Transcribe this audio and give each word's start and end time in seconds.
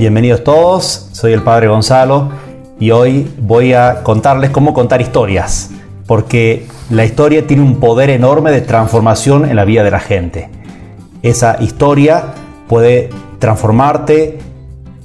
Bienvenidos 0.00 0.42
todos, 0.44 1.10
soy 1.12 1.34
el 1.34 1.42
Padre 1.42 1.68
Gonzalo 1.68 2.30
y 2.78 2.90
hoy 2.90 3.30
voy 3.38 3.74
a 3.74 4.02
contarles 4.02 4.48
cómo 4.48 4.72
contar 4.72 5.02
historias, 5.02 5.72
porque 6.06 6.66
la 6.88 7.04
historia 7.04 7.46
tiene 7.46 7.62
un 7.62 7.80
poder 7.80 8.08
enorme 8.08 8.50
de 8.50 8.62
transformación 8.62 9.44
en 9.44 9.56
la 9.56 9.66
vida 9.66 9.84
de 9.84 9.90
la 9.90 10.00
gente. 10.00 10.48
Esa 11.20 11.62
historia 11.62 12.32
puede 12.66 13.10
transformarte, 13.38 14.38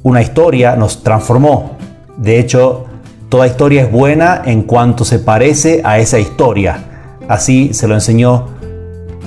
una 0.01 0.21
historia 0.21 0.77
nos 0.77 1.03
transformó. 1.03 1.75
De 2.15 2.39
hecho, 2.39 2.85
toda 3.27 3.47
historia 3.47 3.81
es 3.81 3.91
buena 3.91 4.43
en 4.45 4.61
cuanto 4.61 5.03
se 5.03 5.19
parece 5.19 5.81
a 5.83 5.99
esa 5.99 6.19
historia. 6.19 7.17
Así 7.27 7.73
se 7.73 7.89
lo 7.89 7.95
enseñó 7.95 8.45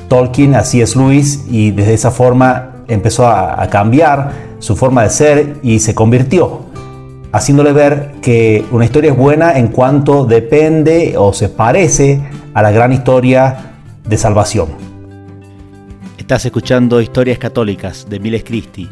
Tolkien, 0.08 0.54
así 0.54 0.80
es 0.80 0.96
Luis, 0.96 1.44
y 1.50 1.72
desde 1.72 1.92
esa 1.92 2.10
forma 2.10 2.84
empezó 2.88 3.26
a, 3.26 3.66
cambiar 3.68 4.47
su 4.58 4.76
forma 4.76 5.02
de 5.02 5.10
ser 5.10 5.56
y 5.62 5.78
se 5.80 5.94
convirtió, 5.94 6.62
haciéndole 7.32 7.72
ver 7.72 8.14
que 8.22 8.64
una 8.70 8.84
historia 8.84 9.12
es 9.12 9.16
buena 9.16 9.58
en 9.58 9.68
cuanto 9.68 10.24
depende 10.24 11.14
o 11.16 11.32
se 11.32 11.48
parece 11.48 12.20
a 12.54 12.62
la 12.62 12.70
gran 12.70 12.92
historia 12.92 13.74
de 14.06 14.16
salvación. 14.16 14.68
Estás 16.16 16.44
escuchando 16.44 17.00
Historias 17.00 17.38
Católicas 17.38 18.06
de 18.08 18.20
Miles 18.20 18.44
Christi. 18.44 18.88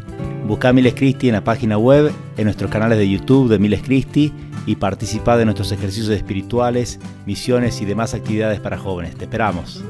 Busca 0.47 0.71
Miles 0.71 0.93
Christi 0.95 1.27
en 1.27 1.35
la 1.35 1.43
página 1.43 1.77
web, 1.77 2.11
en 2.37 2.45
nuestros 2.45 2.71
canales 2.71 2.97
de 2.97 3.09
YouTube 3.09 3.49
de 3.49 3.59
Miles 3.59 3.81
Christi 3.81 4.33
y 4.65 4.75
participa 4.77 5.37
de 5.37 5.45
nuestros 5.45 5.71
ejercicios 5.71 6.09
espirituales, 6.09 6.99
misiones 7.25 7.81
y 7.81 7.85
demás 7.85 8.13
actividades 8.13 8.59
para 8.59 8.77
jóvenes. 8.77 9.15
Te 9.15 9.25
esperamos. 9.25 9.83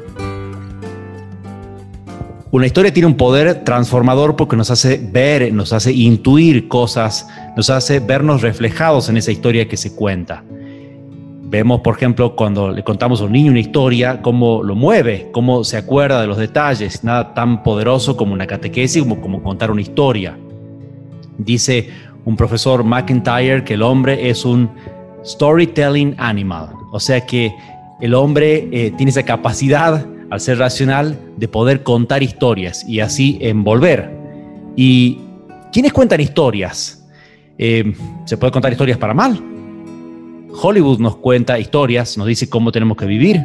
Una 2.49 2.65
historia 2.65 2.93
tiene 2.93 3.07
un 3.07 3.17
poder 3.17 3.65
transformador 3.65 4.37
porque 4.37 4.55
nos 4.55 4.71
hace 4.71 4.97
ver, 5.11 5.51
nos 5.51 5.73
hace 5.73 5.91
intuir 5.91 6.69
cosas, 6.69 7.27
nos 7.57 7.69
hace 7.69 7.99
vernos 7.99 8.41
reflejados 8.41 9.09
en 9.09 9.17
esa 9.17 9.31
historia 9.33 9.67
que 9.67 9.75
se 9.75 9.93
cuenta. 9.93 10.45
Vemos, 11.49 11.81
por 11.81 11.97
ejemplo, 11.97 12.37
cuando 12.37 12.71
le 12.71 12.85
contamos 12.85 13.19
a 13.19 13.25
un 13.25 13.33
niño 13.33 13.51
una 13.51 13.59
historia, 13.59 14.21
cómo 14.21 14.63
lo 14.63 14.75
mueve, 14.75 15.29
cómo 15.33 15.65
se 15.65 15.75
acuerda 15.75 16.21
de 16.21 16.27
los 16.27 16.37
detalles, 16.37 17.03
nada 17.03 17.33
tan 17.33 17.63
poderoso 17.63 18.15
como 18.15 18.31
una 18.31 18.47
catequesis, 18.47 19.03
como, 19.03 19.43
contar 19.43 19.69
una 19.69 19.81
historia. 19.81 20.37
Dice 21.37 21.89
un 22.23 22.37
profesor 22.37 22.85
McIntyre 22.85 23.65
que 23.65 23.73
el 23.73 23.81
hombre 23.81 24.29
es 24.29 24.45
un 24.45 24.69
storytelling 25.25 26.15
animal, 26.17 26.69
o 26.93 26.99
sea 26.99 27.25
que 27.25 27.53
el 27.99 28.13
hombre 28.13 28.69
eh, 28.71 28.93
tiene 28.95 29.09
esa 29.09 29.23
capacidad 29.23 30.05
al 30.29 30.39
ser 30.39 30.57
racional, 30.57 31.17
de 31.37 31.47
poder 31.47 31.83
contar 31.83 32.23
historias 32.23 32.87
y 32.87 32.99
así 32.99 33.37
envolver. 33.41 34.11
¿Y 34.75 35.17
quiénes 35.71 35.93
cuentan 35.93 36.19
historias? 36.19 37.05
Eh, 37.57 37.93
¿Se 38.25 38.37
puede 38.37 38.51
contar 38.51 38.71
historias 38.71 38.97
para 38.97 39.13
mal? 39.13 39.41
Hollywood 40.61 40.99
nos 40.99 41.17
cuenta 41.17 41.59
historias, 41.59 42.17
nos 42.17 42.27
dice 42.27 42.49
cómo 42.49 42.71
tenemos 42.71 42.97
que 42.97 43.05
vivir. 43.05 43.41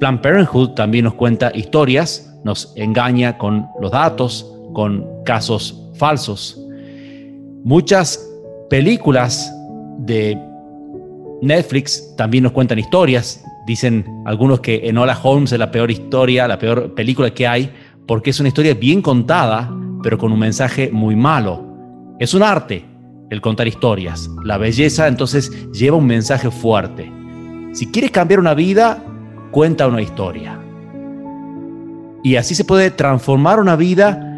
Planned 0.00 0.20
Parenthood 0.20 0.70
también 0.70 1.04
nos 1.04 1.14
cuenta 1.14 1.52
historias, 1.54 2.34
nos 2.42 2.72
engaña 2.76 3.38
con 3.38 3.66
los 3.80 3.90
datos, 3.90 4.50
con 4.72 5.06
casos 5.24 5.80
falsos. 5.94 6.60
Muchas 7.62 8.20
películas 8.68 9.52
de 9.98 10.38
Netflix 11.42 12.14
también 12.16 12.44
nos 12.44 12.52
cuentan 12.52 12.78
historias, 12.78 13.44
Dicen 13.66 14.04
algunos 14.26 14.60
que 14.60 14.88
Enola 14.88 15.18
Holmes 15.22 15.52
es 15.52 15.58
la 15.58 15.70
peor 15.70 15.90
historia, 15.90 16.46
la 16.46 16.58
peor 16.58 16.94
película 16.94 17.32
que 17.32 17.46
hay, 17.46 17.70
porque 18.06 18.30
es 18.30 18.40
una 18.40 18.48
historia 18.48 18.74
bien 18.74 19.00
contada, 19.00 19.74
pero 20.02 20.18
con 20.18 20.32
un 20.32 20.38
mensaje 20.38 20.90
muy 20.92 21.16
malo. 21.16 21.64
Es 22.18 22.34
un 22.34 22.42
arte 22.42 22.84
el 23.30 23.40
contar 23.40 23.66
historias. 23.66 24.30
La 24.44 24.58
belleza 24.58 25.08
entonces 25.08 25.50
lleva 25.72 25.96
un 25.96 26.06
mensaje 26.06 26.50
fuerte. 26.50 27.10
Si 27.72 27.86
quieres 27.86 28.10
cambiar 28.10 28.38
una 28.38 28.54
vida, 28.54 29.02
cuenta 29.50 29.88
una 29.88 30.02
historia. 30.02 30.58
Y 32.22 32.36
así 32.36 32.54
se 32.54 32.64
puede 32.64 32.90
transformar 32.90 33.60
una 33.60 33.76
vida 33.76 34.32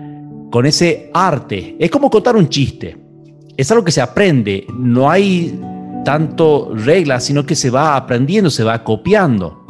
con 0.51 0.67
ese 0.67 1.11
arte. 1.13 1.77
Es 1.79 1.91
como 1.91 2.11
contar 2.11 2.37
un 2.37 2.49
chiste. 2.49 2.97
Es 3.57 3.71
algo 3.71 3.85
que 3.85 3.93
se 3.93 4.01
aprende. 4.01 4.67
No 4.79 5.11
hay 5.11 5.59
tanto 6.07 6.71
reglas, 6.73 7.25
sino 7.25 7.45
que 7.45 7.57
se 7.57 7.69
va 7.69 7.97
aprendiendo, 7.97 8.49
se 8.49 8.63
va 8.63 8.85
copiando. 8.85 9.67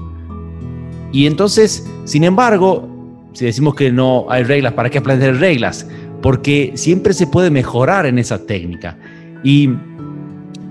Y 1.10 1.26
entonces, 1.26 1.90
sin 2.04 2.24
embargo, 2.24 2.86
si 3.32 3.46
decimos 3.46 3.74
que 3.74 3.90
no 3.90 4.26
hay 4.28 4.42
reglas, 4.42 4.74
¿para 4.74 4.90
qué 4.90 4.98
aprender 4.98 5.38
reglas? 5.38 5.88
Porque 6.20 6.72
siempre 6.74 7.14
se 7.14 7.26
puede 7.26 7.50
mejorar 7.50 8.04
en 8.04 8.18
esa 8.18 8.44
técnica. 8.44 8.98
Y 9.42 9.70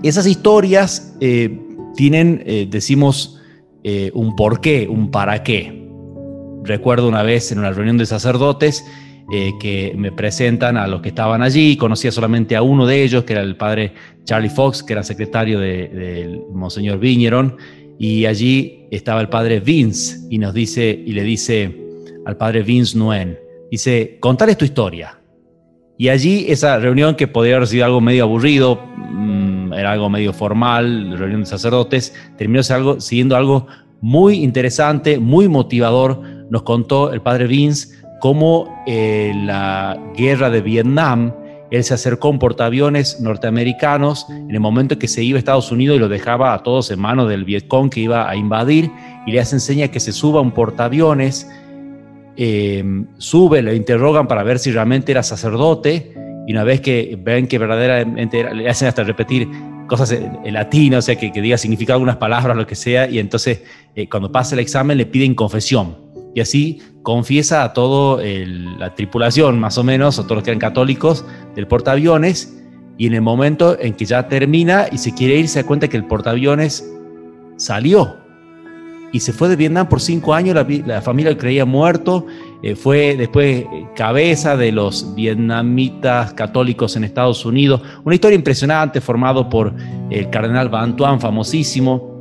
esas 0.04 0.28
historias 0.28 1.16
eh, 1.20 1.60
tienen, 1.96 2.44
eh, 2.46 2.68
decimos, 2.70 3.40
eh, 3.82 4.12
un 4.14 4.36
porqué, 4.36 4.86
un 4.88 5.10
para 5.10 5.42
qué. 5.42 5.90
Recuerdo 6.62 7.08
una 7.08 7.24
vez 7.24 7.50
en 7.50 7.58
una 7.58 7.72
reunión 7.72 7.98
de 7.98 8.06
sacerdotes, 8.06 8.84
eh, 9.32 9.54
que 9.58 9.92
me 9.96 10.12
presentan 10.12 10.76
a 10.76 10.86
los 10.86 11.00
que 11.00 11.08
estaban 11.08 11.42
allí. 11.42 11.76
Conocía 11.76 12.12
solamente 12.12 12.54
a 12.54 12.62
uno 12.62 12.86
de 12.86 13.02
ellos, 13.02 13.24
que 13.24 13.32
era 13.32 13.42
el 13.42 13.56
padre 13.56 13.92
Charlie 14.22 14.48
Fox, 14.48 14.84
que 14.84 14.92
era 14.92 15.02
secretario 15.02 15.58
del 15.58 15.90
de, 15.92 16.42
Monseñor 16.52 17.00
Viñeron. 17.00 17.56
Y 17.98 18.26
allí 18.26 18.86
estaba 18.90 19.20
el 19.20 19.28
padre 19.28 19.58
Vince 19.58 20.18
y 20.30 20.38
nos 20.38 20.54
dice, 20.54 21.02
y 21.04 21.12
le 21.12 21.24
dice 21.24 21.76
al 22.24 22.36
padre 22.36 22.62
Vince 22.62 22.96
Nuen, 22.96 23.36
dice, 23.68 24.18
contales 24.20 24.56
tu 24.58 24.64
historia. 24.64 25.18
Y 25.98 26.08
allí 26.08 26.46
esa 26.48 26.78
reunión 26.78 27.16
que 27.16 27.26
podría 27.26 27.56
haber 27.56 27.68
sido 27.68 27.84
algo 27.84 28.00
medio 28.00 28.24
aburrido, 28.24 28.80
mm, 28.96 29.72
era 29.72 29.92
algo 29.92 30.08
medio 30.08 30.32
formal, 30.32 31.18
reunión 31.18 31.40
de 31.40 31.46
sacerdotes, 31.46 32.14
terminó 32.36 32.62
siendo 33.00 33.34
algo 33.34 33.66
muy 34.00 34.36
interesante, 34.44 35.18
muy 35.18 35.48
motivador. 35.48 36.20
Nos 36.50 36.62
contó 36.62 37.12
el 37.12 37.22
padre 37.22 37.46
Vince 37.46 37.95
cómo 38.20 38.82
en 38.86 38.94
eh, 38.94 39.42
la 39.44 39.98
guerra 40.16 40.50
de 40.50 40.60
Vietnam, 40.60 41.32
él 41.70 41.84
se 41.84 41.94
acercó 41.94 42.28
a 42.28 42.30
un 42.30 42.38
portaaviones 42.38 43.20
norteamericanos 43.20 44.26
en 44.30 44.50
el 44.50 44.60
momento 44.60 44.98
que 44.98 45.08
se 45.08 45.22
iba 45.22 45.36
a 45.36 45.38
Estados 45.40 45.72
Unidos 45.72 45.96
y 45.96 46.00
lo 46.00 46.08
dejaba 46.08 46.54
a 46.54 46.62
todos 46.62 46.90
en 46.90 47.00
manos 47.00 47.28
del 47.28 47.44
Vietcong 47.44 47.90
que 47.90 48.00
iba 48.00 48.28
a 48.28 48.36
invadir 48.36 48.90
y 49.26 49.32
le 49.32 49.40
hace 49.40 49.56
enseña 49.56 49.88
que 49.88 50.00
se 50.00 50.12
suba 50.12 50.38
a 50.38 50.42
un 50.42 50.52
portaaviones, 50.52 51.50
em, 52.36 53.06
sube, 53.18 53.62
le 53.62 53.74
interrogan 53.74 54.28
para 54.28 54.42
ver 54.44 54.58
si 54.58 54.70
realmente 54.70 55.12
era 55.12 55.22
sacerdote 55.22 56.14
y 56.46 56.52
una 56.52 56.62
vez 56.62 56.80
que 56.80 57.18
ven 57.20 57.48
que 57.48 57.58
verdaderamente 57.58 58.54
le 58.54 58.68
hacen 58.68 58.86
hasta 58.86 59.02
repetir 59.02 59.48
cosas 59.88 60.12
en, 60.12 60.52
latín, 60.52 60.94
o 60.94 61.02
sea, 61.02 61.16
que, 61.16 61.30
diga 61.30 61.58
significado 61.58 61.96
algunas 61.96 62.16
palabras, 62.16 62.56
lo 62.56 62.66
que 62.66 62.74
sea, 62.74 63.08
y 63.08 63.18
entonces 63.18 63.62
eh, 63.94 64.08
cuando 64.08 64.30
pasa 64.30 64.54
el 64.54 64.60
examen 64.60 64.98
le 64.98 65.06
piden 65.06 65.34
confesión 65.34 66.05
y 66.36 66.40
así 66.40 66.82
confiesa 67.02 67.64
a 67.64 67.72
toda 67.72 68.22
la 68.22 68.94
tripulación, 68.94 69.58
más 69.58 69.78
o 69.78 69.84
menos, 69.84 70.18
a 70.18 70.24
todos 70.24 70.36
los 70.36 70.44
que 70.44 70.50
eran 70.50 70.60
católicos 70.60 71.24
del 71.54 71.66
portaaviones, 71.66 72.62
y 72.98 73.06
en 73.06 73.14
el 73.14 73.22
momento 73.22 73.78
en 73.80 73.94
que 73.94 74.04
ya 74.04 74.28
termina 74.28 74.86
y 74.92 74.98
se 74.98 75.14
quiere 75.14 75.36
ir, 75.38 75.48
se 75.48 75.62
da 75.62 75.66
cuenta 75.66 75.88
que 75.88 75.96
el 75.96 76.04
portaaviones 76.04 76.86
salió 77.56 78.16
y 79.12 79.20
se 79.20 79.32
fue 79.32 79.48
de 79.48 79.56
Vietnam 79.56 79.88
por 79.88 79.98
cinco 80.02 80.34
años, 80.34 80.54
la, 80.54 81.00
familia 81.00 81.32
lo 81.32 81.38
creía 81.38 81.64
muerto, 81.64 82.26
eh, 82.62 82.76
fue 82.76 83.16
después 83.16 83.64
cabeza 83.94 84.58
de 84.58 84.72
los 84.72 85.14
vietnamitas 85.14 86.34
católicos 86.34 86.96
en 86.96 87.04
Estados 87.04 87.46
Unidos, 87.46 87.80
una 88.04 88.14
historia 88.14 88.36
impresionante 88.36 89.00
formado 89.00 89.48
por 89.48 89.72
el 90.10 90.28
cardenal 90.28 90.68
Van 90.68 90.96
Tuan, 90.96 91.18
famosísimo, 91.18 92.15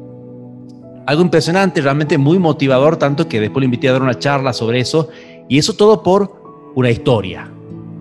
algo 1.05 1.21
impresionante, 1.21 1.81
realmente 1.81 2.17
muy 2.17 2.39
motivador, 2.39 2.97
tanto 2.97 3.27
que 3.27 3.39
después 3.39 3.61
le 3.61 3.65
invité 3.65 3.89
a 3.89 3.93
dar 3.93 4.01
una 4.01 4.17
charla 4.17 4.53
sobre 4.53 4.79
eso, 4.79 5.09
y 5.47 5.57
eso 5.57 5.73
todo 5.73 6.01
por 6.01 6.71
una 6.75 6.89
historia. 6.89 7.49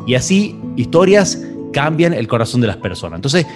Y 0.06 0.14
así, 0.14 0.58
historias 0.76 1.42
cambian 1.72 2.14
el 2.14 2.26
corazón 2.28 2.60
de 2.60 2.66
las 2.66 2.76
personas. 2.76 3.18
Entonces, 3.18 3.46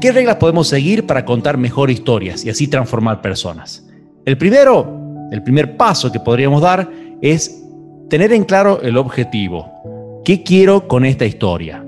¿qué 0.00 0.12
reglas 0.12 0.36
podemos 0.36 0.68
seguir 0.68 1.06
para 1.06 1.24
contar 1.24 1.56
mejor 1.58 1.90
historias 1.90 2.44
y 2.44 2.50
así 2.50 2.66
transformar 2.68 3.20
personas? 3.20 3.86
El 4.24 4.36
primero, 4.38 5.00
el 5.30 5.42
primer 5.42 5.76
paso 5.76 6.10
que 6.10 6.20
podríamos 6.20 6.62
dar 6.62 6.90
es 7.20 7.62
tener 8.08 8.32
en 8.32 8.44
claro 8.44 8.80
el 8.82 8.96
objetivo. 8.96 10.20
¿Qué 10.24 10.42
quiero 10.42 10.86
con 10.88 11.04
esta 11.04 11.24
historia? 11.24 11.84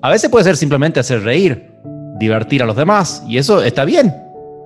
A 0.00 0.10
veces 0.10 0.30
puede 0.30 0.44
ser 0.44 0.56
simplemente 0.56 1.00
hacer 1.00 1.22
reír, 1.22 1.70
divertir 2.18 2.62
a 2.62 2.66
los 2.66 2.76
demás, 2.76 3.22
y 3.28 3.38
eso 3.38 3.62
está 3.62 3.84
bien. 3.84 4.12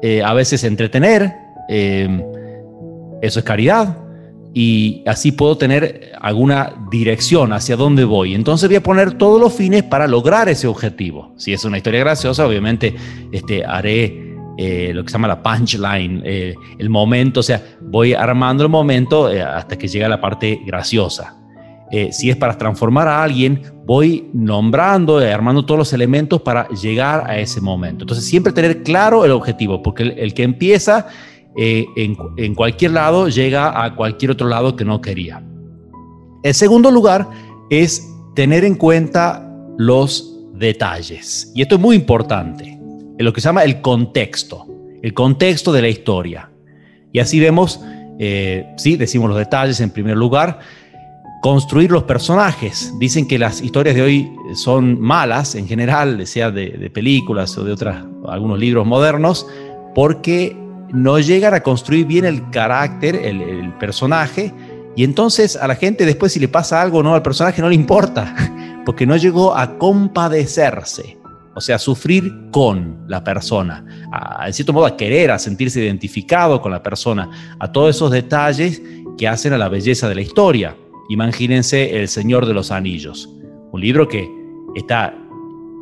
Eh, 0.03 0.23
a 0.23 0.35
veces 0.35 0.65
entretener, 0.65 1.33
eh, 1.69 2.23
eso 3.23 3.39
es 3.39 3.45
caridad, 3.45 3.99
y 4.53 5.03
así 5.07 5.33
puedo 5.33 5.59
tener 5.59 6.13
alguna 6.21 6.75
dirección 6.91 7.53
hacia 7.53 7.77
dónde 7.77 8.05
voy. 8.05 8.35
Entonces 8.35 8.69
voy 8.69 8.77
a 8.77 8.83
poner 8.83 9.15
todos 9.15 9.41
los 9.41 9.53
fines 9.53 9.83
para 9.83 10.07
lograr 10.07 10.49
ese 10.49 10.67
objetivo. 10.67 11.35
Si 11.37 11.53
es 11.53 11.65
una 11.65 11.77
historia 11.77 12.01
graciosa, 12.01 12.47
obviamente 12.47 12.95
este, 13.33 13.65
haré 13.65 14.35
eh, 14.57 14.93
lo 14.95 15.05
que 15.05 15.11
se 15.11 15.13
llama 15.15 15.29
la 15.29 15.43
punchline, 15.43 16.23
el 16.25 16.89
momento, 16.89 17.41
o 17.41 17.43
sea, 17.43 17.63
voy 17.83 18.15
armando 18.15 18.63
el 18.63 18.71
momento 18.71 19.27
hasta 19.27 19.77
que 19.77 19.89
llega 19.89 20.09
la 20.09 20.21
parte 20.21 20.61
graciosa. 20.65 21.37
Eh, 21.91 22.13
si 22.13 22.31
es 22.31 22.37
para 22.37 22.59
transformar 22.59 23.09
a 23.09 23.23
alguien, 23.23 23.63
voy 23.85 24.29
nombrando, 24.33 25.19
armando 25.19 25.65
todos 25.65 25.79
los 25.79 25.93
elementos 25.93 26.43
para 26.43 26.69
llegar 26.69 27.31
a 27.31 27.39
ese 27.39 27.61
momento. 27.61 28.05
Entonces, 28.05 28.25
siempre 28.25 28.53
tener 28.53 28.83
claro 28.83 29.25
el 29.25 29.31
objetivo, 29.31 29.83
porque 29.83 30.03
el, 30.03 30.35
que 30.35 30.43
empieza 30.43 31.07
eh, 31.57 31.87
en, 31.97 32.17
en 32.37 32.55
cualquier 32.55 32.93
lado 32.93 33.29
llega 33.29 33.85
a 33.85 33.95
cualquier 33.95 34.33
otro 34.33 34.49
lado 34.49 34.75
que 34.75 34.85
no 34.85 35.01
quería. 35.01 35.43
El 36.43 36.55
segundo 36.55 36.91
lugar 36.91 37.29
es 37.71 38.13
tener 38.35 38.65
en 38.65 38.75
cuenta 38.75 39.49
los 39.79 40.37
detalles. 40.55 41.51
Y 41.55 41.63
esto 41.63 41.77
es 41.77 41.81
muy 41.81 41.97
importante, 41.97 42.65
en 42.67 43.25
lo 43.25 43.33
que 43.33 43.41
se 43.41 43.49
llama 43.49 43.65
el 43.65 43.81
contexto, 43.81 44.67
el 45.03 45.15
contexto 45.15 45.73
de 45.73 45.83
la 45.83 45.89
historia. 45.89 46.51
Y 47.13 47.19
así 47.19 47.41
vemos, 47.41 47.81
eh, 48.19 48.67
sí, 48.77 48.97
decimos 48.97 49.29
los 49.29 49.39
detalles 49.39 49.81
en 49.81 49.91
primer 49.91 50.17
lugar, 50.17 50.61
construir 51.47 51.93
los 51.93 52.03
personajes. 52.03 52.93
Dicen 52.99 53.29
que 53.29 53.39
las 53.39 53.63
historias 53.63 53.95
de 53.95 54.03
hoy 54.03 54.33
son 54.57 55.01
malas 55.01 55.55
en 55.55 55.69
general, 55.69 56.27
sea 56.27 56.51
de, 56.51 56.91
películas 56.93 57.57
o 57.57 57.63
de 57.63 57.71
otras, 57.71 58.05
algunos 58.27 58.59
libros 58.59 58.85
modernos, 58.85 59.47
porque 59.95 60.57
no 60.93 61.21
llegan 61.21 61.55
a 61.55 61.61
construir 61.61 62.05
bien 62.05 62.25
el 62.25 62.51
carácter, 62.51 63.15
el, 63.15 63.73
personaje, 63.75 64.53
y 64.97 65.05
entonces 65.05 65.55
a 65.55 65.69
la 65.69 65.77
gente 65.77 66.05
después 66.05 66.33
si 66.33 66.41
le 66.41 66.49
pasa 66.49 66.83
algo 66.83 67.01
no 67.01 67.15
al 67.15 67.23
personaje 67.23 67.63
no 67.63 67.69
le 67.69 67.77
importa, 67.77 68.35
porque 68.85 69.07
no 69.07 69.17
llegó 69.17 69.57
a 69.57 69.79
compadecerse, 69.79 71.17
o 71.55 71.61
sea, 71.61 71.77
a 71.77 71.79
sufrir 71.79 72.51
con 72.51 73.05
la 73.07 73.23
persona, 73.23 73.85
a, 74.11 74.49
en 74.49 74.53
cierto 74.53 74.73
modo 74.73 74.87
a 74.87 74.97
querer, 74.97 75.31
a 75.31 75.39
sentirse 75.39 75.81
identificado 75.81 76.61
con 76.61 76.73
la 76.73 76.83
persona, 76.83 77.31
a 77.61 77.71
todos 77.71 77.95
esos 77.95 78.11
detalles 78.11 78.83
que 79.17 79.29
hacen 79.29 79.53
a 79.53 79.59
la 79.59 79.69
belleza 79.69 80.09
de 80.09 80.17
la 80.17 80.23
historia. 80.23 80.77
Imagínense 81.09 82.01
El 82.01 82.09
Señor 82.09 82.47
de 82.47 82.55
los 82.55 82.71
Anillos, 82.71 83.29
un 83.73 83.81
libro 83.81 84.09
que 84.09 84.29
está 84.75 85.15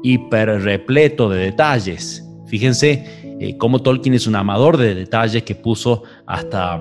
hiper 0.05 0.49
repleto 0.63 1.29
de 1.29 1.47
detalles. 1.47 2.25
Fíjense 2.47 3.05
eh, 3.41 3.57
cómo 3.59 3.83
Tolkien 3.83 4.15
es 4.15 4.27
un 4.27 4.37
amador 4.37 4.77
de 4.77 4.95
detalles 4.95 5.43
que 5.43 5.57
puso 5.57 6.05
hasta 6.27 6.81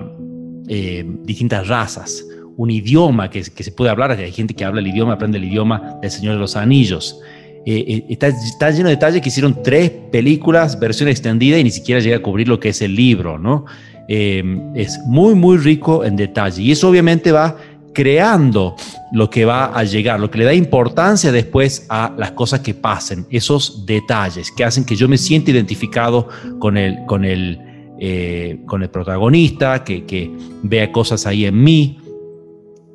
eh, 0.68 1.04
distintas 1.22 1.66
razas, 1.66 2.24
un 2.56 2.70
idioma 2.70 3.28
que, 3.30 3.42
se 3.42 3.72
puede 3.72 3.90
hablar, 3.90 4.12
hay 4.12 4.30
gente 4.30 4.54
que 4.54 4.64
habla 4.64 4.80
el 4.80 4.86
idioma, 4.86 5.14
aprende 5.14 5.38
el 5.38 5.44
idioma 5.44 5.98
del 6.00 6.10
Señor 6.10 6.34
de 6.34 6.40
los 6.40 6.54
Anillos. 6.54 7.18
Eh, 7.66 8.04
está, 8.10 8.70
lleno 8.70 8.90
de 8.90 8.94
detalles 8.94 9.22
que 9.22 9.30
hicieron 9.30 9.62
tres 9.62 9.90
películas, 10.12 10.78
versión 10.78 11.08
extendida, 11.08 11.58
y 11.58 11.64
ni 11.64 11.70
siquiera 11.70 12.00
llega 12.00 12.18
a 12.18 12.22
cubrir 12.22 12.46
lo 12.46 12.60
que 12.60 12.68
es 12.68 12.82
el 12.82 12.94
libro, 12.94 13.38
¿no? 13.38 13.64
es 14.06 15.00
muy, 15.06 15.34
muy 15.34 15.56
rico 15.56 16.04
en 16.04 16.14
detalle. 16.14 16.60
Y 16.60 16.72
eso 16.72 16.90
obviamente 16.90 17.32
va 17.32 17.56
creando 17.94 18.76
lo 19.12 19.30
que 19.30 19.44
va 19.44 19.66
a 19.66 19.84
llegar, 19.84 20.20
lo 20.20 20.30
que 20.30 20.38
le 20.38 20.44
da 20.44 20.52
importancia 20.52 21.32
después 21.32 21.86
a 21.88 22.12
las 22.18 22.32
cosas 22.32 22.60
que 22.60 22.74
pasen, 22.74 23.26
esos 23.30 23.86
detalles 23.86 24.50
que 24.50 24.64
hacen 24.64 24.84
que 24.84 24.96
yo 24.96 25.08
me 25.08 25.16
sienta 25.16 25.52
identificado 25.52 26.28
con 26.58 26.76
el, 26.76 26.98
con 27.06 27.24
el, 27.24 27.58
eh, 27.98 28.58
con 28.66 28.82
el 28.82 28.90
protagonista, 28.90 29.84
que, 29.84 30.30
vea 30.62 30.90
cosas 30.90 31.26
ahí 31.26 31.46
en 31.46 31.62
mí, 31.62 31.98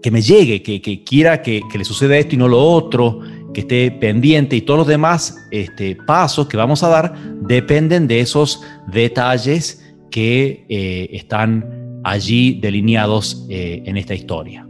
que 0.04 0.12
me 0.12 0.22
llegue, 0.22 0.62
que, 0.62 1.04
quiera 1.04 1.42
que, 1.42 1.62
le 1.76 1.86
suceda 1.86 2.18
esto 2.18 2.36
y 2.36 2.38
no 2.38 2.48
lo 2.48 2.62
otro, 2.62 3.22
que 3.54 3.62
esté 3.62 3.92
pendiente 3.92 4.56
y 4.56 4.62
todos 4.62 4.80
los 4.80 4.88
demás 4.88 5.36
este, 5.50 5.96
pasos 5.96 6.48
que 6.48 6.58
vamos 6.58 6.84
a 6.84 6.90
dar 6.90 7.16
dependen 7.42 8.08
de 8.08 8.20
esos 8.20 8.62
detalles 8.92 9.84
que 10.12 10.66
eh, 10.70 11.10
están 11.14 12.02
allí 12.04 12.60
delineados 12.62 13.46
eh, 13.50 13.84
en 13.86 13.98
esta 13.98 14.14
historia. 14.14 14.69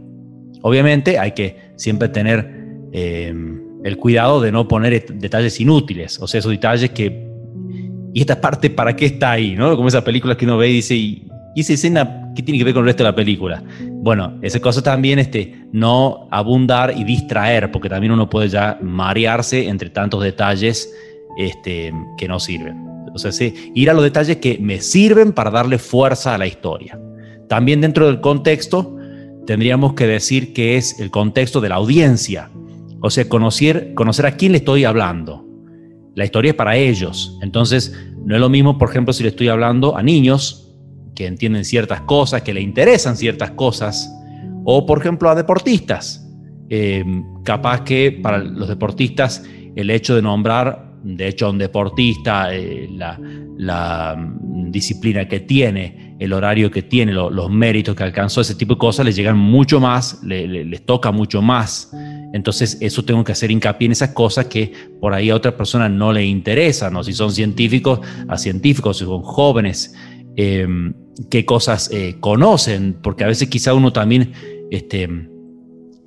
Obviamente 0.62 1.18
hay 1.18 1.32
que 1.32 1.56
siempre 1.76 2.08
tener 2.08 2.60
eh, 2.92 3.34
el 3.84 3.96
cuidado 3.96 4.40
de 4.40 4.52
no 4.52 4.68
poner 4.68 5.06
detalles 5.14 5.60
inútiles, 5.60 6.18
o 6.20 6.26
sea, 6.26 6.38
esos 6.38 6.52
detalles 6.52 6.90
que... 6.90 7.28
¿Y 8.12 8.20
esta 8.20 8.40
parte 8.40 8.70
para 8.70 8.96
qué 8.96 9.06
está 9.06 9.32
ahí? 9.32 9.54
¿no? 9.54 9.76
Como 9.76 9.86
esa 9.86 10.02
película 10.02 10.36
que 10.36 10.44
uno 10.44 10.58
ve 10.58 10.68
y 10.68 10.72
dice, 10.74 10.96
¿y, 10.96 11.28
esa 11.54 11.74
escena 11.74 12.32
qué 12.34 12.42
tiene 12.42 12.58
que 12.58 12.64
ver 12.64 12.74
con 12.74 12.82
el 12.82 12.86
resto 12.86 13.04
de 13.04 13.10
la 13.10 13.14
película? 13.14 13.62
Bueno, 14.02 14.38
esa 14.42 14.60
cosa 14.60 14.82
también, 14.82 15.18
este, 15.18 15.54
no 15.72 16.28
abundar 16.30 16.92
y 16.96 17.04
distraer, 17.04 17.70
porque 17.70 17.88
también 17.88 18.12
uno 18.12 18.28
puede 18.28 18.48
ya 18.48 18.78
marearse 18.82 19.68
entre 19.68 19.90
tantos 19.90 20.22
detalles 20.22 20.92
este, 21.38 21.92
que 22.18 22.26
no 22.26 22.40
sirven. 22.40 22.90
O 23.14 23.18
sea, 23.18 23.30
ir 23.74 23.90
a 23.90 23.94
los 23.94 24.02
detalles 24.02 24.38
que 24.38 24.58
me 24.58 24.80
sirven 24.80 25.32
para 25.32 25.50
darle 25.50 25.78
fuerza 25.78 26.34
a 26.34 26.38
la 26.38 26.46
historia. 26.46 26.98
También 27.48 27.80
dentro 27.80 28.06
del 28.06 28.20
contexto, 28.20 28.96
tendríamos 29.50 29.94
que 29.94 30.06
decir 30.06 30.52
que 30.52 30.76
es 30.76 31.00
el 31.00 31.10
contexto 31.10 31.60
de 31.60 31.70
la 31.70 31.74
audiencia, 31.74 32.50
o 33.00 33.10
sea, 33.10 33.28
conocer, 33.28 33.94
conocer 33.94 34.24
a 34.26 34.36
quién 34.36 34.52
le 34.52 34.58
estoy 34.58 34.84
hablando. 34.84 35.44
La 36.14 36.24
historia 36.24 36.50
es 36.50 36.54
para 36.54 36.76
ellos, 36.76 37.36
entonces 37.42 37.92
no 38.24 38.36
es 38.36 38.40
lo 38.40 38.48
mismo, 38.48 38.78
por 38.78 38.90
ejemplo, 38.90 39.12
si 39.12 39.24
le 39.24 39.30
estoy 39.30 39.48
hablando 39.48 39.96
a 39.96 40.04
niños 40.04 40.72
que 41.16 41.26
entienden 41.26 41.64
ciertas 41.64 42.02
cosas, 42.02 42.42
que 42.42 42.54
le 42.54 42.60
interesan 42.60 43.16
ciertas 43.16 43.50
cosas, 43.50 44.08
o 44.62 44.86
por 44.86 45.00
ejemplo 45.00 45.28
a 45.28 45.34
deportistas. 45.34 46.24
Eh, 46.68 47.04
capaz 47.42 47.80
que 47.80 48.20
para 48.22 48.38
los 48.38 48.68
deportistas 48.68 49.42
el 49.74 49.90
hecho 49.90 50.14
de 50.14 50.22
nombrar, 50.22 50.92
de 51.02 51.26
hecho, 51.26 51.46
a 51.46 51.50
un 51.50 51.58
deportista, 51.58 52.54
eh, 52.54 52.88
la, 52.92 53.18
la 53.58 54.16
disciplina 54.68 55.26
que 55.26 55.40
tiene, 55.40 56.09
el 56.20 56.34
horario 56.34 56.70
que 56.70 56.82
tiene, 56.82 57.12
los 57.12 57.50
méritos 57.50 57.96
que 57.96 58.02
alcanzó, 58.04 58.42
ese 58.42 58.54
tipo 58.54 58.74
de 58.74 58.78
cosas 58.78 59.06
les 59.06 59.16
llegan 59.16 59.38
mucho 59.38 59.80
más, 59.80 60.22
les 60.22 60.84
toca 60.84 61.10
mucho 61.10 61.40
más. 61.40 61.90
Entonces, 62.34 62.76
eso 62.82 63.02
tengo 63.06 63.24
que 63.24 63.32
hacer 63.32 63.50
hincapié 63.50 63.86
en 63.86 63.92
esas 63.92 64.10
cosas 64.10 64.44
que 64.44 64.70
por 65.00 65.14
ahí 65.14 65.30
a 65.30 65.34
otra 65.34 65.56
persona 65.56 65.88
no 65.88 66.12
le 66.12 66.24
interesan, 66.26 66.92
¿no? 66.92 67.02
Si 67.02 67.14
son 67.14 67.32
científicos, 67.32 68.00
a 68.28 68.36
científicos, 68.36 68.98
si 68.98 69.06
son 69.06 69.22
jóvenes, 69.22 69.94
em, 70.36 70.92
qué 71.30 71.46
cosas 71.46 71.90
eh, 71.90 72.16
conocen, 72.20 72.98
porque 73.02 73.24
a 73.24 73.26
veces 73.26 73.48
quizá 73.48 73.72
uno 73.72 73.90
también, 73.90 74.32
este, 74.70 75.08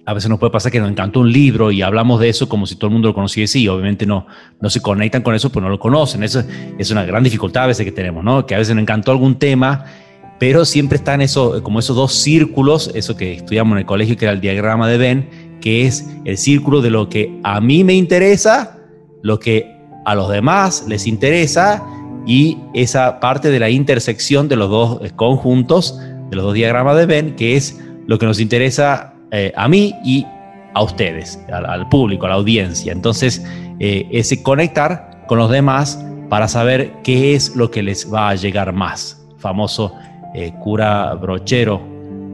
a 0.06 0.14
veces 0.14 0.30
nos 0.30 0.38
puede 0.38 0.52
pasar 0.52 0.72
que 0.72 0.80
nos 0.80 0.92
encantó 0.92 1.22
un 1.22 1.32
libro 1.32 1.72
y 1.72 1.82
hablamos 1.82 2.20
de 2.20 2.30
eso 2.30 2.48
como 2.48 2.68
si 2.68 2.76
todo 2.76 2.88
el 2.90 2.94
mundo 2.94 3.08
lo 3.08 3.14
conociese 3.16 3.58
y 3.58 3.68
obviamente 3.68 4.06
no, 4.06 4.28
no 4.62 4.70
se 4.70 4.80
conectan 4.80 5.24
con 5.24 5.34
eso, 5.34 5.52
pues 5.52 5.64
no 5.64 5.70
lo 5.70 5.80
conocen. 5.80 6.24
Eso 6.24 6.44
es 6.78 6.92
una 6.92 7.04
gran 7.04 7.24
dificultad 7.24 7.64
a 7.64 7.68
veces 7.68 7.84
que 7.84 7.92
tenemos, 7.92 8.24
¿no? 8.24 8.46
Que 8.46 8.54
a 8.54 8.60
veces 8.60 8.76
nos 8.76 8.84
encantó 8.84 9.12
algún 9.12 9.40
tema, 9.40 9.86
pero 10.44 10.66
siempre 10.66 10.98
están 10.98 11.22
eso, 11.22 11.64
como 11.64 11.80
esos 11.80 11.96
dos 11.96 12.12
círculos, 12.16 12.92
eso 12.96 13.16
que 13.16 13.32
estudiamos 13.32 13.76
en 13.76 13.78
el 13.78 13.86
colegio, 13.86 14.18
que 14.18 14.26
era 14.26 14.34
el 14.34 14.42
diagrama 14.42 14.90
de 14.90 14.98
Venn, 14.98 15.30
que 15.62 15.86
es 15.86 16.06
el 16.26 16.38
círculo 16.38 16.82
de 16.82 16.90
lo 16.90 17.08
que 17.08 17.40
a 17.46 17.62
mí 17.62 17.86
me 17.86 17.94
interesa, 17.94 18.78
lo 19.22 19.40
que 19.40 19.74
a 20.04 20.16
los 20.16 20.30
demás 20.30 20.84
les 20.86 21.08
interesa 21.08 21.82
y 22.28 22.58
esa 22.74 23.22
parte 23.22 23.52
de 23.52 23.60
la 23.62 23.70
intersección 23.70 24.50
de 24.50 24.58
los 24.58 24.70
dos 24.70 25.14
conjuntos, 25.16 25.98
de 26.30 26.36
los 26.36 26.44
dos 26.44 26.56
diagramas 26.56 26.98
de 26.98 27.06
Venn, 27.06 27.36
que 27.38 27.56
es 27.56 27.82
lo 28.06 28.20
que 28.20 28.26
nos 28.26 28.42
interesa 28.42 29.14
eh, 29.32 29.54
a 29.56 29.70
mí 29.70 29.96
y 30.04 30.26
a 30.74 30.84
ustedes, 30.84 31.40
al, 31.54 31.88
público, 31.88 32.26
a 32.26 32.30
la 32.30 32.36
audiencia. 32.36 32.92
Entonces, 32.92 33.42
eh, 33.80 34.10
ese 34.12 34.44
conectar 34.44 35.24
con 35.26 35.38
los 35.38 35.50
demás 35.50 36.04
para 36.28 36.50
saber 36.50 36.92
qué 37.02 37.34
es 37.34 37.56
lo 37.56 37.72
que 37.72 37.82
les 37.82 38.14
va 38.14 38.28
a 38.28 38.36
llegar 38.36 38.74
más. 38.74 39.26
Famoso 39.38 39.94
eh, 40.34 40.54
cura 40.60 41.14
brochero 41.16 41.82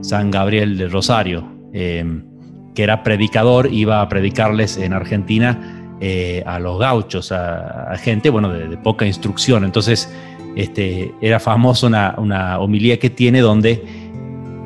San 0.02 0.32
Gabriel 0.32 0.78
del 0.78 0.92
Rosario, 0.92 1.44
que 1.72 2.84
era 2.84 3.04
predicador, 3.04 3.72
iba 3.72 4.02
a 4.02 4.10
predicarles 4.10 4.78
en 4.78 4.94
Argentina 4.94 5.98
a 6.46 6.60
los 6.60 6.80
gauchos, 6.80 7.32
a, 7.34 7.94
gente, 7.98 8.30
bueno, 8.30 8.50
de, 8.50 8.78
poca 8.78 9.06
instrucción. 9.06 9.66
Entonces, 9.66 10.10
este, 10.56 11.14
era 11.22 11.40
famoso 11.40 11.88
una, 11.88 12.16
una 12.18 12.60
homilía 12.60 12.98
que 12.98 13.10
tiene 13.10 13.42
donde 13.42 13.84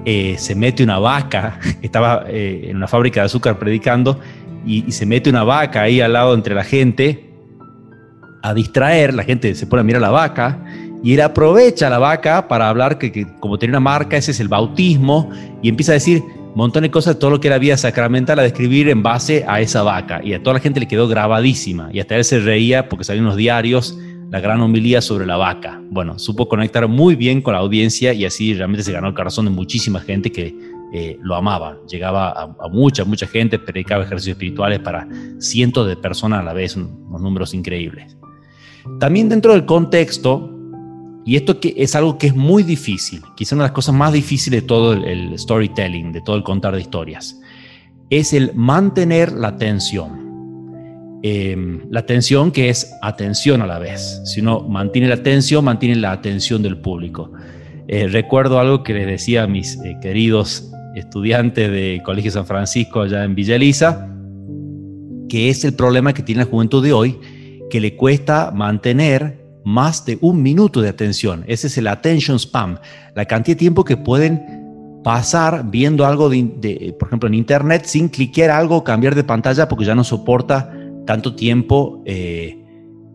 eh, 0.05 0.35
se 0.37 0.53
mete 0.53 0.83
una 0.83 0.99
vaca, 0.99 1.59
estaba 1.81 2.25
eh, 2.27 2.67
en 2.69 2.77
una 2.77 2.87
fábrica 2.87 3.21
de 3.21 3.27
azúcar 3.27 3.57
predicando, 3.57 4.19
y, 4.65 4.91
se 4.91 5.05
mete 5.05 5.29
una 5.29 5.43
vaca 5.43 5.81
ahí 5.81 6.01
al 6.01 6.13
lado 6.13 6.33
entre 6.33 6.55
la 6.55 6.63
gente 6.63 7.29
a 8.41 8.53
distraer, 8.53 9.13
la 9.13 9.23
gente 9.23 9.55
se 9.55 9.67
pone 9.67 9.81
a 9.81 9.83
mirar 9.83 10.01
la 10.01 10.09
vaca, 10.09 10.63
y 11.03 11.13
él 11.13 11.21
aprovecha 11.21 11.89
la 11.89 11.99
vaca 11.99 12.47
para 12.47 12.69
hablar 12.69 12.97
que, 12.97 13.27
como 13.39 13.59
tiene 13.59 13.73
una 13.73 13.81
marca, 13.81 14.17
ese 14.17 14.31
es 14.31 14.39
el 14.39 14.47
bautismo, 14.47 15.29
y 15.61 15.69
empieza 15.69 15.91
a 15.91 15.95
decir 15.95 16.23
un 16.23 16.55
montón 16.55 16.83
de 16.83 16.91
cosas, 16.91 17.19
todo 17.19 17.31
lo 17.31 17.39
que 17.39 17.47
era 17.47 17.57
vida 17.57 17.75
sacramental 17.77 18.39
a 18.39 18.43
describir 18.43 18.87
en 18.89 19.03
base 19.03 19.43
a 19.47 19.59
esa 19.59 19.83
vaca, 19.83 20.21
y 20.23 20.33
a 20.33 20.41
toda 20.41 20.55
la 20.55 20.59
gente 20.59 20.79
le 20.79 20.87
quedó 20.87 21.07
grabadísima, 21.07 21.89
y 21.91 21.99
hasta 21.99 22.15
él 22.15 22.23
se 22.23 22.39
reía 22.39 22.89
porque 22.89 23.03
salían 23.03 23.25
unos 23.25 23.37
diarios 23.37 23.97
la 24.33 24.39
gran 24.39 24.59
homilía 24.61 24.99
sobre 24.99 25.27
la 25.27 25.37
vaca. 25.37 25.79
Bueno, 25.91 26.17
supo 26.17 26.49
conectar 26.49 26.87
muy 26.87 27.15
bien 27.15 27.39
con 27.39 27.53
la 27.53 27.59
audiencia 27.59 28.13
y 28.13 28.25
así 28.25 28.55
realmente 28.55 28.83
se 28.83 28.91
ganó 28.91 29.09
el 29.09 29.13
corazón 29.13 29.45
de 29.45 29.51
muchísima 29.51 29.99
gente 29.99 30.31
que 30.31 30.57
eh, 30.91 31.19
lo 31.21 31.35
amaba. 31.35 31.77
Llegaba 31.87 32.31
a, 32.31 32.67
mucha, 32.67 33.05
mucha 33.05 33.27
gente, 33.27 33.59
predicaba 33.59 34.03
ejercicios 34.03 34.33
espirituales 34.33 34.79
para 34.79 35.07
cientos 35.37 35.87
de 35.87 35.95
personas 35.97 36.39
a 36.39 36.43
la 36.43 36.53
vez, 36.53 36.75
unos 36.75 37.21
números 37.21 37.53
increíbles. 37.53 38.17
También 38.99 39.29
dentro 39.29 39.53
del 39.53 39.65
contexto, 39.65 40.49
y 41.25 41.37
esto 41.37 41.57
es 41.63 41.95
algo 41.95 42.17
que 42.17 42.27
es 42.27 42.35
muy 42.35 42.63
difícil, 42.63 43.21
quizá 43.35 43.55
una 43.55 43.63
de 43.63 43.69
las 43.69 43.75
cosas 43.75 43.95
más 43.95 44.11
difíciles 44.11 44.61
de 44.61 44.67
todo 44.67 44.93
el, 44.93 45.37
storytelling, 45.39 46.11
de 46.11 46.21
todo 46.21 46.35
el 46.35 46.43
contar 46.43 46.75
de 46.75 46.81
historias, 46.81 47.39
es 48.09 48.33
el 48.33 48.53
mantener 48.55 49.31
la 49.31 49.49
atención. 49.49 50.21
Em, 51.25 51.81
la 51.89 52.01
atención 52.01 52.51
que 52.51 52.67
es 52.67 52.93
atención 53.01 53.61
a 53.61 53.67
la 53.67 53.79
vez. 53.79 54.21
Si 54.25 54.41
uno 54.41 54.67
mantiene 54.67 55.07
la 55.07 55.15
atención, 55.15 55.63
mantiene 55.63 55.95
la 55.95 56.11
atención 56.11 56.61
del 56.61 56.77
público. 56.77 57.31
Eh, 57.87 58.07
recuerdo 58.09 58.59
algo 58.59 58.83
que 58.83 58.93
les 58.93 59.07
decía 59.07 59.43
a 59.43 59.47
mis 59.47 59.77
eh, 59.77 59.97
queridos 60.01 60.69
estudiantes 60.95 61.71
de 61.71 62.01
Colegio 62.03 62.31
San 62.31 62.45
Francisco 62.45 63.01
allá 63.01 63.23
en 63.23 63.35
Villa 63.35 63.55
Elisa, 63.55 64.09
que 65.29 65.49
es 65.49 65.63
el 65.63 65.73
problema 65.73 66.13
que 66.13 66.23
tiene 66.23 66.43
la 66.43 66.49
juventud 66.49 66.83
de 66.83 66.91
hoy, 66.91 67.17
que 67.69 67.79
le 67.79 67.95
cuesta 67.95 68.51
mantener 68.51 69.42
más 69.65 70.05
de 70.05 70.17
un 70.21 70.41
minuto 70.41 70.81
de 70.81 70.89
atención. 70.89 71.43
Ese 71.47 71.67
es 71.67 71.77
el 71.77 71.87
attention 71.87 72.37
spam, 72.39 72.77
la 73.15 73.25
cantidad 73.25 73.55
de 73.55 73.59
tiempo 73.59 73.83
que 73.83 73.97
pueden 73.97 74.63
pasar 75.03 75.69
viendo 75.69 76.05
algo, 76.05 76.29
de, 76.29 76.95
por 76.97 77.09
ejemplo, 77.09 77.27
en 77.27 77.35
Internet 77.35 77.85
sin 77.85 78.09
cliquear 78.09 78.51
algo, 78.51 78.83
cambiar 78.83 79.15
de 79.15 79.23
pantalla 79.23 79.67
porque 79.67 79.85
ya 79.85 79.95
no 79.95 80.03
soporta 80.03 80.71
tanto 81.05 81.35
tiempo 81.35 82.01
eh, 82.05 82.57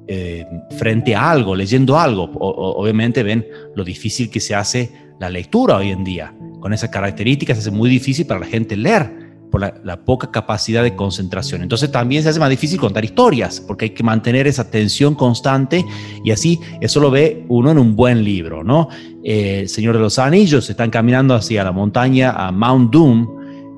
eh, 0.06 0.44
frente 0.78 1.14
a 1.14 1.30
algo, 1.30 1.54
leyendo 1.54 1.98
algo. 1.98 2.30
obviamente 2.34 3.22
ven 3.22 3.46
lo 3.74 3.84
difícil 3.84 4.30
que 4.30 4.40
se 4.40 4.54
hace 4.54 4.92
la 5.18 5.30
lectura 5.30 5.76
hoy 5.76 5.90
en 5.90 6.04
día. 6.04 6.34
Con 6.60 6.72
esas 6.72 6.90
características 6.90 7.56
se 7.56 7.68
hace 7.68 7.70
muy 7.70 7.88
difícil 7.88 8.26
para 8.26 8.40
la 8.40 8.46
gente 8.46 8.76
leer 8.76 9.27
por 9.50 9.60
la, 9.60 10.00
poca 10.04 10.30
capacidad 10.30 10.82
de 10.82 10.94
concentración. 10.94 11.62
Entonces 11.62 11.90
también 11.90 12.22
se 12.22 12.28
hace 12.28 12.40
más 12.40 12.50
difícil 12.50 12.78
contar 12.78 13.04
historias, 13.04 13.60
porque 13.60 13.86
hay 13.86 13.90
que 13.90 14.02
mantener 14.02 14.46
esa 14.46 14.70
tensión 14.70 15.14
constante 15.14 15.84
y 16.24 16.30
así 16.30 16.60
eso 16.80 17.00
lo 17.00 17.10
ve 17.10 17.44
uno 17.48 17.70
en 17.70 17.78
un 17.78 17.96
buen 17.96 18.24
libro, 18.24 18.62
¿no? 18.62 18.88
Eh, 19.24 19.64
Señor 19.68 19.94
de 19.94 20.00
los 20.00 20.18
Anillos, 20.18 20.68
están 20.70 20.90
caminando 20.90 21.34
hacia 21.34 21.64
la 21.64 21.72
montaña, 21.72 22.30
a 22.30 22.52
Mount 22.52 22.92
Doom, 22.92 23.28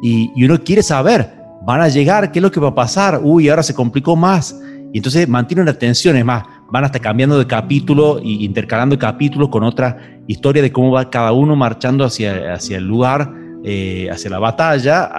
y, 0.03 0.31
y, 0.35 0.45
uno 0.45 0.63
quiere 0.63 0.83
saber, 0.83 1.31
van 1.67 1.81
a 1.81 1.89
llegar, 1.89 2.33
qué 2.33 2.39
es 2.39 2.43
lo 2.43 2.51
que 2.51 2.61
va 2.61 2.69
a 2.69 2.75
pasar, 2.75 3.21
uy, 3.23 3.49
ahora 3.49 3.63
se 3.63 3.75
complicó 3.75 4.17
más. 4.17 4.59
Y 4.93 4.99
entonces 4.99 5.29
mantiene 5.29 5.63
una 5.63 5.75
tensión, 5.75 6.17
es 6.17 6.25
más, 6.25 6.45
van 6.71 6.85
hasta 6.85 6.99
cambiando 6.99 7.39
de 7.39 7.47
capítulo 7.47 8.19
e 8.19 8.29
intercalando 8.29 8.99
capítulos 8.99 9.49
con 9.49 9.63
otra 9.63 10.21
historia 10.27 10.63
de 10.63 10.73
cómo 10.73 10.91
va 10.91 11.11
cada 11.11 11.33
uno 11.33 11.55
marchando 11.57 12.05
hacia, 12.05 12.55
hacia 12.55 12.79
el 12.79 12.85
lugar 12.85 13.33
eh, 13.65 14.09
hacia 14.11 14.31
la 14.31 14.39
batalla, 14.39 15.11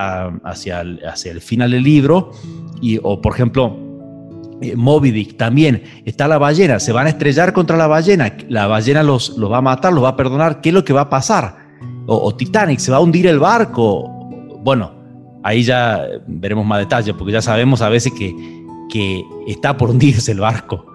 hacia, 0.43 0.81
el, 0.81 0.99
hacia 1.05 1.31
el 1.31 1.41
final 1.41 1.71
del 1.71 1.83
libro, 1.83 2.31
y, 2.81 2.99
o 3.01 3.21
por 3.21 3.33
ejemplo, 3.33 3.77
eh, 4.61 4.75
Moby 4.75 5.11
Dick 5.11 5.37
también, 5.37 5.83
está 6.05 6.27
la 6.27 6.37
ballena, 6.37 6.79
se 6.79 6.91
van 6.91 7.07
a 7.07 7.09
estrellar 7.09 7.53
contra 7.53 7.77
la 7.77 7.87
ballena, 7.87 8.35
la 8.49 8.67
ballena 8.67 9.03
los, 9.03 9.37
los 9.37 9.51
va 9.51 9.57
a 9.57 9.61
matar, 9.61 9.93
los 9.93 10.03
va 10.03 10.09
a 10.09 10.15
perdonar, 10.15 10.61
¿qué 10.61 10.69
es 10.69 10.75
lo 10.75 10.83
que 10.83 10.93
va 10.93 11.01
a 11.01 11.09
pasar? 11.09 11.57
O, 12.07 12.35
Titanic, 12.35 12.79
se 12.79 12.91
va 12.91 12.97
a 12.97 12.99
hundir 12.99 13.27
el 13.27 13.39
barco, 13.39 14.09
bueno, 14.63 14.91
ahí 15.43 15.63
ya 15.63 16.01
veremos 16.27 16.65
más 16.65 16.79
detalles, 16.79 17.15
porque 17.15 17.31
ya 17.31 17.41
sabemos 17.41 17.81
a 17.81 17.89
veces 17.89 18.11
que, 18.17 18.35
que 18.89 19.23
está 19.47 19.77
por 19.77 19.91
hundirse 19.91 20.31
el 20.31 20.39
barco 20.39 20.90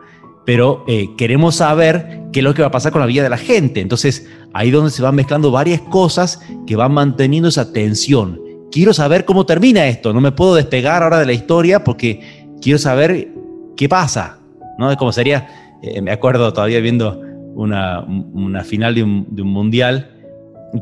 pero 0.46 0.84
eh, 0.86 1.10
queremos 1.18 1.56
saber 1.56 2.22
qué 2.32 2.40
es 2.40 2.44
lo 2.44 2.54
que 2.54 2.62
va 2.62 2.68
a 2.68 2.70
pasar 2.70 2.92
con 2.92 3.00
la 3.00 3.06
vida 3.06 3.24
de 3.24 3.28
la 3.28 3.36
gente. 3.36 3.80
Entonces, 3.80 4.30
ahí 4.54 4.70
donde 4.70 4.90
se 4.90 5.02
van 5.02 5.14
mezclando 5.14 5.50
varias 5.50 5.80
cosas 5.82 6.40
que 6.66 6.76
van 6.76 6.92
manteniendo 6.92 7.48
esa 7.48 7.72
tensión. 7.72 8.40
Quiero 8.70 8.94
saber 8.94 9.24
cómo 9.24 9.44
termina 9.44 9.86
esto, 9.86 10.12
no 10.12 10.20
me 10.20 10.32
puedo 10.32 10.54
despegar 10.54 11.02
ahora 11.02 11.18
de 11.18 11.26
la 11.26 11.32
historia 11.32 11.82
porque 11.82 12.54
quiero 12.62 12.78
saber 12.78 13.28
qué 13.76 13.88
pasa, 13.88 14.38
¿no? 14.78 14.90
Es 14.90 14.96
como 14.96 15.12
sería, 15.12 15.48
eh, 15.82 16.00
me 16.00 16.12
acuerdo 16.12 16.52
todavía 16.52 16.80
viendo 16.80 17.20
una, 17.54 18.00
una 18.00 18.62
final 18.64 18.94
de 18.94 19.02
un, 19.02 19.26
de 19.30 19.42
un, 19.42 19.48
mundial 19.48 20.10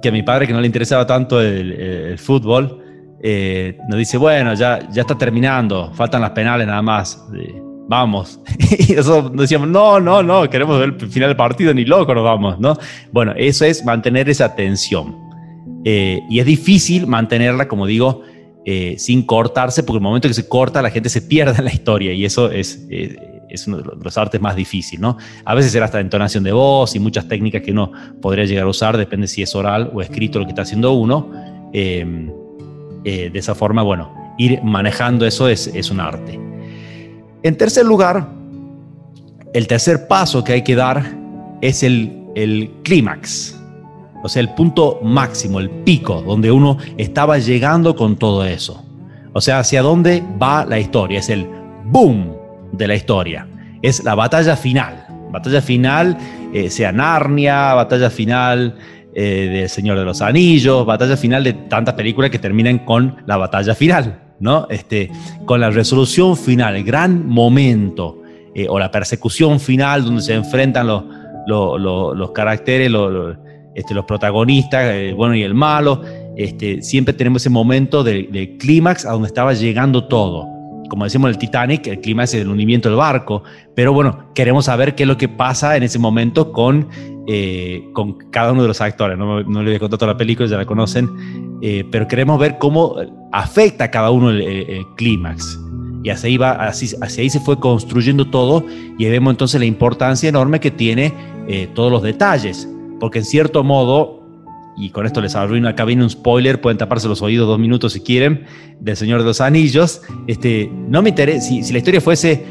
que 0.02 0.08
a 0.08 0.12
mi 0.12 0.22
padre, 0.22 0.46
que 0.46 0.52
no 0.52 0.60
le 0.60 0.66
interesaba 0.66 1.06
tanto 1.06 1.40
el, 1.40 2.18
fútbol, 2.18 2.82
eh, 3.22 3.78
nos 3.88 3.98
dice, 3.98 4.18
bueno, 4.18 4.54
ya, 4.54 4.88
ya 4.90 5.02
está 5.02 5.16
terminando, 5.16 5.92
faltan 5.94 6.20
las 6.20 6.30
penales 6.30 6.66
nada 6.66 6.82
más 6.82 7.24
vamos. 7.88 8.40
y 8.88 8.92
nosotros 8.92 9.32
decíamos, 9.36 9.68
no, 9.68 10.00
no, 10.00 10.22
no, 10.22 10.48
queremos 10.48 10.78
ver 10.78 10.94
el 11.00 11.08
final 11.08 11.30
del 11.30 11.36
partido, 11.36 11.72
ni 11.74 11.84
loco 11.84 12.14
nos 12.14 12.24
vamos, 12.24 12.58
¿no? 12.58 12.76
Bueno, 13.12 13.32
eso 13.36 13.64
es 13.64 13.84
mantener 13.84 14.28
esa 14.28 14.54
tensión. 14.54 15.24
Eh, 15.84 16.20
y 16.30 16.38
es 16.38 16.46
difícil 16.46 17.06
mantenerla, 17.06 17.68
como 17.68 17.86
digo, 17.86 18.22
eh, 18.64 18.94
sin 18.98 19.24
cortarse, 19.24 19.82
porque 19.82 19.98
el 19.98 20.02
momento 20.02 20.28
que 20.28 20.34
se 20.34 20.48
corta 20.48 20.80
la 20.80 20.90
gente 20.90 21.08
se 21.10 21.20
pierde 21.20 21.58
en 21.58 21.64
la 21.66 21.72
historia 21.72 22.12
y 22.14 22.24
eso 22.24 22.50
es, 22.50 22.86
eh, 22.90 23.42
es 23.50 23.66
uno 23.66 23.78
de 23.78 23.84
los 24.02 24.16
artes 24.18 24.40
más 24.40 24.56
difíciles, 24.56 25.00
¿no? 25.00 25.18
A 25.44 25.54
veces 25.54 25.72
será 25.72 25.84
hasta 25.84 26.00
entonación 26.00 26.42
de 26.42 26.52
voz 26.52 26.96
y 26.96 26.98
muchas 26.98 27.28
técnicas 27.28 27.62
que 27.62 27.72
uno 27.72 27.92
podría 28.22 28.46
llegar 28.46 28.64
a 28.64 28.68
usar, 28.68 28.96
depende 28.96 29.26
si 29.26 29.42
es 29.42 29.54
oral 29.54 29.90
o 29.92 30.00
escrito 30.00 30.38
lo 30.38 30.46
que 30.46 30.52
está 30.52 30.62
haciendo 30.62 30.92
uno. 30.92 31.30
de 31.72 33.30
esa 33.34 33.54
forma, 33.54 33.82
bueno, 33.82 34.10
ir 34.38 34.62
manejando 34.62 35.26
eso 35.26 35.48
es, 35.48 35.66
es 35.66 35.90
un 35.90 36.00
arte. 36.00 36.53
En 37.44 37.58
tercer 37.58 37.84
lugar, 37.84 38.26
el 39.52 39.66
tercer 39.66 40.08
paso 40.08 40.42
que 40.42 40.54
hay 40.54 40.62
que 40.62 40.74
dar 40.74 41.04
es 41.60 41.82
el, 41.82 42.70
clímax, 42.82 43.60
o 44.22 44.28
sea, 44.30 44.40
el 44.40 44.48
punto 44.54 44.98
máximo, 45.02 45.60
el 45.60 45.68
pico, 45.68 46.22
donde 46.22 46.50
uno 46.50 46.78
estaba 46.96 47.36
llegando 47.36 47.94
con 47.96 48.16
todo 48.16 48.46
eso. 48.46 48.82
O 49.34 49.42
sea, 49.42 49.58
hacia 49.58 49.82
dónde 49.82 50.22
va 50.42 50.64
la 50.64 50.78
historia, 50.78 51.18
es 51.18 51.28
el 51.28 51.46
boom 51.84 52.34
de 52.72 52.88
la 52.88 52.94
historia, 52.94 53.46
es 53.82 54.02
la 54.04 54.14
batalla 54.14 54.56
final. 54.56 55.06
Batalla 55.30 55.60
final, 55.60 56.16
eh, 56.54 56.70
sea 56.70 56.92
Narnia, 56.92 57.74
batalla 57.74 58.08
final 58.08 58.78
eh, 59.14 59.50
de 59.52 59.68
Señor 59.68 59.98
de 59.98 60.06
los 60.06 60.22
Anillos, 60.22 60.86
batalla 60.86 61.18
final 61.18 61.44
de 61.44 61.52
tantas 61.52 61.92
películas 61.92 62.30
que 62.30 62.38
terminan 62.38 62.78
con 62.78 63.22
la 63.26 63.36
batalla 63.36 63.74
final. 63.74 64.23
¿No? 64.40 64.66
Este, 64.70 65.10
con 65.44 65.60
la 65.60 65.70
resolución 65.70 66.36
final, 66.36 66.76
el 66.76 66.84
gran 66.84 67.26
momento, 67.28 68.22
eh, 68.54 68.66
o 68.68 68.78
la 68.78 68.90
persecución 68.90 69.58
final 69.58 70.04
donde 70.04 70.22
se 70.22 70.34
enfrentan 70.34 70.86
los, 70.86 71.04
los, 71.46 72.30
caracteres, 72.30 72.88
los, 72.90 73.36
este, 73.74 73.94
los 73.94 74.04
protagonistas, 74.04 74.94
el 74.94 75.14
bueno 75.14 75.34
y 75.34 75.42
el 75.42 75.54
malo, 75.54 76.02
este, 76.36 76.80
siempre 76.82 77.14
tenemos 77.14 77.42
ese 77.42 77.50
momento 77.50 78.04
de, 78.04 78.56
clímax 78.58 79.06
a 79.06 79.12
donde 79.12 79.26
estaba 79.26 79.52
llegando 79.54 80.04
todo. 80.04 80.46
Como 80.88 81.02
decimos 81.02 81.28
en 81.28 81.34
el 81.34 81.38
Titanic, 81.38 81.86
el 81.88 82.00
clímax 82.00 82.34
es 82.34 82.42
el 82.42 82.48
hundimiento 82.48 82.88
del 82.88 82.96
barco, 82.96 83.42
pero 83.74 83.92
bueno, 83.92 84.30
queremos 84.34 84.66
saber 84.66 84.94
qué 84.94 85.02
es 85.02 85.08
lo 85.08 85.16
que 85.16 85.28
pasa 85.28 85.76
en 85.76 85.82
ese 85.82 85.98
momento 85.98 86.52
con, 86.52 86.88
eh, 87.26 87.82
con 87.92 88.18
cada 88.30 88.52
uno 88.52 88.62
de 88.62 88.68
los 88.68 88.80
actores. 88.80 89.18
No, 89.18 89.42
no 89.42 89.62
les 89.64 89.80
voy 89.80 89.88
a 90.00 90.06
la 90.06 90.16
película, 90.16 90.48
ya 90.48 90.58
la 90.58 90.66
conocen, 90.66 91.08
eh, 91.62 91.84
pero 91.90 92.08
queremos 92.08 92.38
ver 92.38 92.58
cómo 92.58 92.96
afecta 93.32 93.84
a 93.84 93.90
cada 93.90 94.10
uno 94.10 94.30
el, 94.30 94.86
clímax. 94.96 95.58
Y 96.02 96.10
hacia 96.10 96.28
ahí, 96.28 96.36
va, 96.36 96.52
así, 96.52 96.94
hacia 97.00 97.22
ahí 97.22 97.30
se 97.30 97.40
fue 97.40 97.58
construyendo 97.58 98.26
todo 98.26 98.64
y 98.98 99.06
vemos 99.06 99.32
entonces 99.32 99.58
la 99.58 99.64
importancia 99.64 100.28
enorme 100.28 100.60
que 100.60 100.70
tiene 100.70 101.14
eh, 101.48 101.68
todos 101.74 101.90
los 101.90 102.02
detalles. 102.02 102.68
Porque 103.00 103.20
en 103.20 103.24
cierto 103.24 103.64
modo, 103.64 104.22
y 104.76 104.90
con 104.90 105.06
esto 105.06 105.22
les 105.22 105.34
arruino 105.34 105.68
acá 105.68 105.84
viene 105.84 106.02
un 106.02 106.10
spoiler, 106.10 106.60
pueden 106.60 106.76
taparse 106.76 107.08
los 107.08 107.22
oídos 107.22 107.48
dos 107.48 107.58
minutos 107.58 107.94
si 107.94 108.00
quieren, 108.00 108.44
del 108.80 108.96
Señor 108.96 109.20
de 109.20 109.26
los 109.26 109.40
Anillos. 109.40 110.02
Este, 110.26 110.70
no 110.88 111.00
me 111.00 111.10
interesa, 111.10 111.40
si, 111.40 111.64
si 111.64 111.72
la 111.72 111.78
historia 111.78 112.00
fuese, 112.02 112.44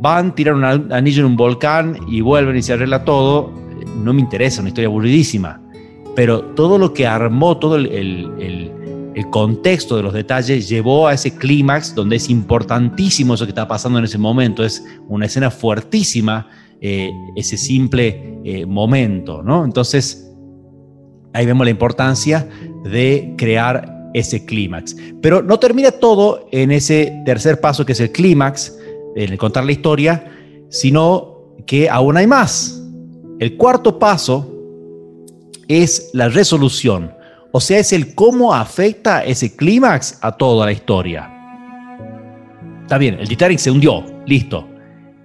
van, 0.00 0.34
tiran 0.34 0.56
un 0.56 0.92
anillo 0.92 1.20
en 1.20 1.26
un 1.26 1.36
volcán 1.36 1.98
y 2.08 2.20
vuelven 2.20 2.56
y 2.56 2.62
se 2.62 2.74
arregla 2.74 3.04
todo, 3.04 3.52
no 4.04 4.12
me 4.12 4.20
interesa, 4.20 4.60
una 4.60 4.68
historia 4.68 4.86
aburridísima 4.86 5.63
pero 6.14 6.42
todo 6.54 6.78
lo 6.78 6.92
que 6.92 7.06
armó, 7.06 7.58
todo 7.58 7.76
el, 7.76 8.70
contexto 9.30 9.96
de 9.96 10.02
los 10.02 10.12
detalles 10.12 10.68
llevó 10.68 11.08
a 11.08 11.14
ese 11.14 11.34
clímax 11.36 11.94
donde 11.94 12.16
es 12.16 12.28
importantísimo 12.28 13.34
eso 13.34 13.44
que 13.44 13.50
está 13.50 13.66
pasando 13.66 13.98
en 13.98 14.04
ese 14.04 14.18
momento, 14.18 14.64
es 14.64 14.84
una 15.08 15.26
escena 15.26 15.50
fuertísima, 15.50 16.48
eh, 16.80 17.10
ese 17.34 17.56
simple 17.56 18.38
eh, 18.44 18.66
momento, 18.66 19.42
¿no? 19.42 19.64
Entonces, 19.64 20.30
ahí 21.32 21.46
vemos 21.46 21.64
la 21.64 21.70
importancia 21.70 22.48
de 22.84 23.34
crear 23.36 24.10
ese 24.14 24.44
clímax. 24.44 24.96
Pero 25.20 25.42
no 25.42 25.58
termina 25.58 25.90
todo 25.90 26.46
en 26.52 26.70
ese 26.70 27.22
tercer 27.24 27.60
paso 27.60 27.84
que 27.84 27.92
es 27.92 28.00
el 28.00 28.12
clímax, 28.12 28.78
en 29.16 29.32
el 29.32 29.38
contar 29.38 29.64
la 29.64 29.72
historia, 29.72 30.30
sino 30.70 31.54
que 31.66 31.88
aún 31.90 32.16
hay 32.16 32.26
más. 32.26 32.80
El 33.40 33.56
cuarto 33.56 33.98
paso 33.98 34.53
es 35.68 36.10
la 36.12 36.28
resolución, 36.28 37.12
o 37.52 37.60
sea, 37.60 37.78
es 37.78 37.92
el 37.92 38.14
cómo 38.14 38.52
afecta 38.52 39.24
ese 39.24 39.54
clímax 39.54 40.18
a 40.20 40.32
toda 40.32 40.66
la 40.66 40.72
historia. 40.72 41.30
Está 42.82 42.98
bien, 42.98 43.16
el 43.18 43.28
Titanic 43.28 43.58
se 43.58 43.70
hundió, 43.70 44.04
listo. 44.26 44.68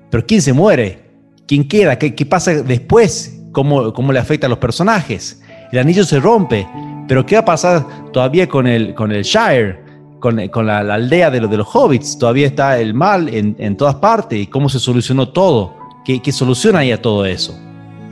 Pero 0.10 0.25
¿quién 0.25 0.41
se 0.41 0.53
muere? 0.53 1.10
¿Quién 1.48 1.67
queda? 1.67 1.98
¿Qué, 1.98 2.25
pasa 2.25 2.53
después? 2.53 3.41
¿Cómo, 3.51 3.91
¿Cómo, 3.93 4.13
le 4.13 4.19
afecta 4.19 4.46
a 4.46 4.50
los 4.50 4.60
personajes? 4.60 5.41
El 5.72 5.79
anillo 5.79 6.03
se 6.03 6.19
rompe, 6.19 6.67
pero 7.08 7.25
¿qué 7.25 7.36
va 7.36 7.41
a 7.41 7.46
pasar 7.46 8.12
todavía 8.13 8.48
con 8.48 8.67
el, 8.67 8.93
con 8.93 9.12
el 9.12 9.24
Shire? 9.24 9.79
Con, 10.19 10.36
la, 10.38 10.79
aldea 10.79 11.31
de, 11.31 11.39
los 11.41 11.67
hobbits, 11.74 12.19
todavía 12.19 12.46
está 12.46 12.79
el 12.79 12.93
mal 12.93 13.29
en, 13.29 13.77
todas 13.77 13.96
partes, 13.96 14.38
y 14.38 14.48
cómo 14.48 14.69
se 14.69 14.77
solucionó 14.77 15.29
todo, 15.29 15.75
qué, 16.05 16.22
qué 16.22 16.31
solución 16.31 16.75
hay 16.75 16.91
a 16.91 17.01
todo 17.01 17.25
eso. 17.25 17.58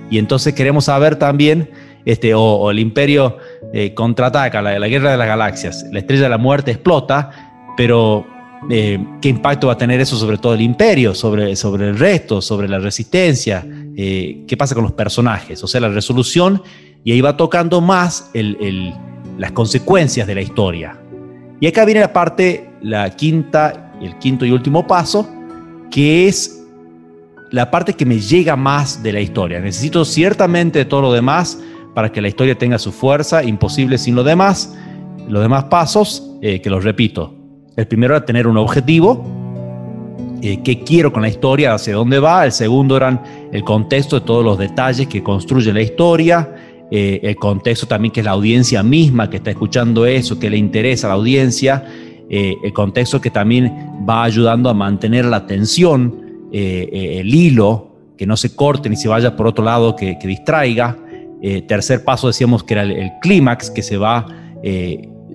Y 0.09 0.17
entonces 0.17 0.53
queremos 0.53 0.85
saber 0.85 1.17
también 1.17 1.69
este, 2.07 2.33
o, 2.33 2.71
el 2.71 2.79
imperio 2.79 3.37
eh, 3.73 3.93
contraataca, 3.93 4.61
la, 4.61 4.87
guerra 4.87 5.11
de 5.11 5.17
las 5.17 5.27
galaxias, 5.27 5.85
la 5.91 5.99
estrella 5.99 6.23
de 6.23 6.29
la 6.29 6.37
muerte 6.37 6.71
explota, 6.71 7.73
pero 7.75 8.25
eh, 8.69 8.97
¿qué 9.21 9.27
impacto 9.27 9.67
va 9.67 9.73
a 9.73 9.77
tener 9.77 9.99
eso 9.99 10.15
sobre 10.15 10.37
todo 10.37 10.53
el 10.53 10.61
imperio, 10.61 11.13
sobre, 11.13 11.51
el 11.51 11.99
resto, 11.99 12.41
sobre 12.41 12.69
la 12.69 12.79
resistencia? 12.79 13.67
Eh, 13.97 14.45
¿Qué 14.47 14.55
pasa 14.55 14.73
con 14.73 14.85
los 14.85 14.93
personajes? 14.93 15.61
O 15.65 15.67
sea, 15.67 15.81
la 15.81 15.89
resolución, 15.89 16.63
y 17.03 17.11
ahí 17.11 17.19
va 17.19 17.35
tocando 17.35 17.81
más 17.81 18.31
las 19.37 19.51
consecuencias 19.51 20.25
de 20.25 20.35
la 20.35 20.41
historia. 20.41 20.97
Y 21.59 21.67
acá 21.67 21.83
viene 21.83 21.99
la 21.99 22.13
parte, 22.13 22.69
la 22.81 23.09
quinta, 23.09 23.91
el 24.01 24.17
quinto 24.17 24.45
y 24.45 24.51
último 24.51 24.87
paso, 24.87 25.29
que 25.91 26.29
es 26.29 26.63
la 27.51 27.69
parte 27.69 27.91
que 27.91 28.05
me 28.05 28.21
llega 28.21 28.55
más 28.55 29.03
de 29.03 29.11
la 29.11 29.19
historia. 29.19 29.59
Necesito 29.59 30.05
ciertamente 30.05 30.85
todo 30.85 31.01
lo 31.01 31.11
demás 31.11 31.59
para 31.97 32.11
que 32.11 32.21
la 32.21 32.27
historia 32.27 32.55
tenga 32.55 32.77
su 32.77 32.91
fuerza, 32.91 33.43
imposible 33.43 33.97
sin 33.97 34.13
lo 34.13 34.23
demás. 34.23 34.77
Los 35.27 35.41
demás 35.41 35.63
pasos, 35.63 36.31
eh, 36.43 36.61
que 36.61 36.69
los 36.69 36.83
repito. 36.83 37.33
El 37.75 37.87
primero 37.87 38.15
era 38.15 38.23
tener 38.23 38.45
un 38.45 38.55
objetivo, 38.55 39.25
eh, 40.43 40.61
qué 40.63 40.83
quiero 40.83 41.11
con 41.11 41.23
la 41.23 41.29
historia, 41.29 41.73
hacia 41.73 41.95
dónde 41.95 42.19
va. 42.19 42.45
El 42.45 42.51
segundo 42.51 42.95
eran 42.95 43.49
el 43.51 43.63
contexto 43.63 44.19
de 44.19 44.27
todos 44.27 44.45
los 44.45 44.59
detalles 44.59 45.07
que 45.07 45.23
construye 45.23 45.73
la 45.73 45.81
historia. 45.81 46.85
Eh, 46.91 47.19
el 47.23 47.35
contexto 47.35 47.87
también 47.87 48.11
que 48.11 48.19
es 48.19 48.25
la 48.27 48.33
audiencia 48.33 48.83
misma 48.83 49.27
que 49.27 49.37
está 49.37 49.49
escuchando 49.49 50.05
eso, 50.05 50.37
que 50.37 50.51
le 50.51 50.57
interesa 50.57 51.07
a 51.07 51.09
la 51.09 51.15
audiencia. 51.15 51.83
el 52.29 52.73
contexto 52.73 53.19
que 53.19 53.31
también 53.31 53.73
va 54.07 54.23
ayudando 54.23 54.69
a 54.69 54.75
mantener 54.75 55.25
la 55.25 55.37
atención 55.37 56.27
eh, 56.51 56.89
eh, 56.93 57.19
el 57.21 57.33
hilo, 57.33 57.91
que 58.17 58.25
no 58.25 58.37
se 58.37 58.55
corte 58.55 58.89
ni 58.89 58.95
se 58.95 59.07
vaya 59.07 59.35
por 59.35 59.47
otro 59.47 59.65
lado, 59.65 59.95
que, 59.95 60.17
distraiga. 60.23 60.97
Eh, 61.41 61.61
tercer 61.61 62.03
paso 62.03 62.27
decíamos 62.27 62.63
que 62.63 62.73
era 62.73 62.83
el, 62.83 63.11
clímax, 63.21 63.69
que 63.69 63.83
se 63.83 63.97
va, 63.97 64.25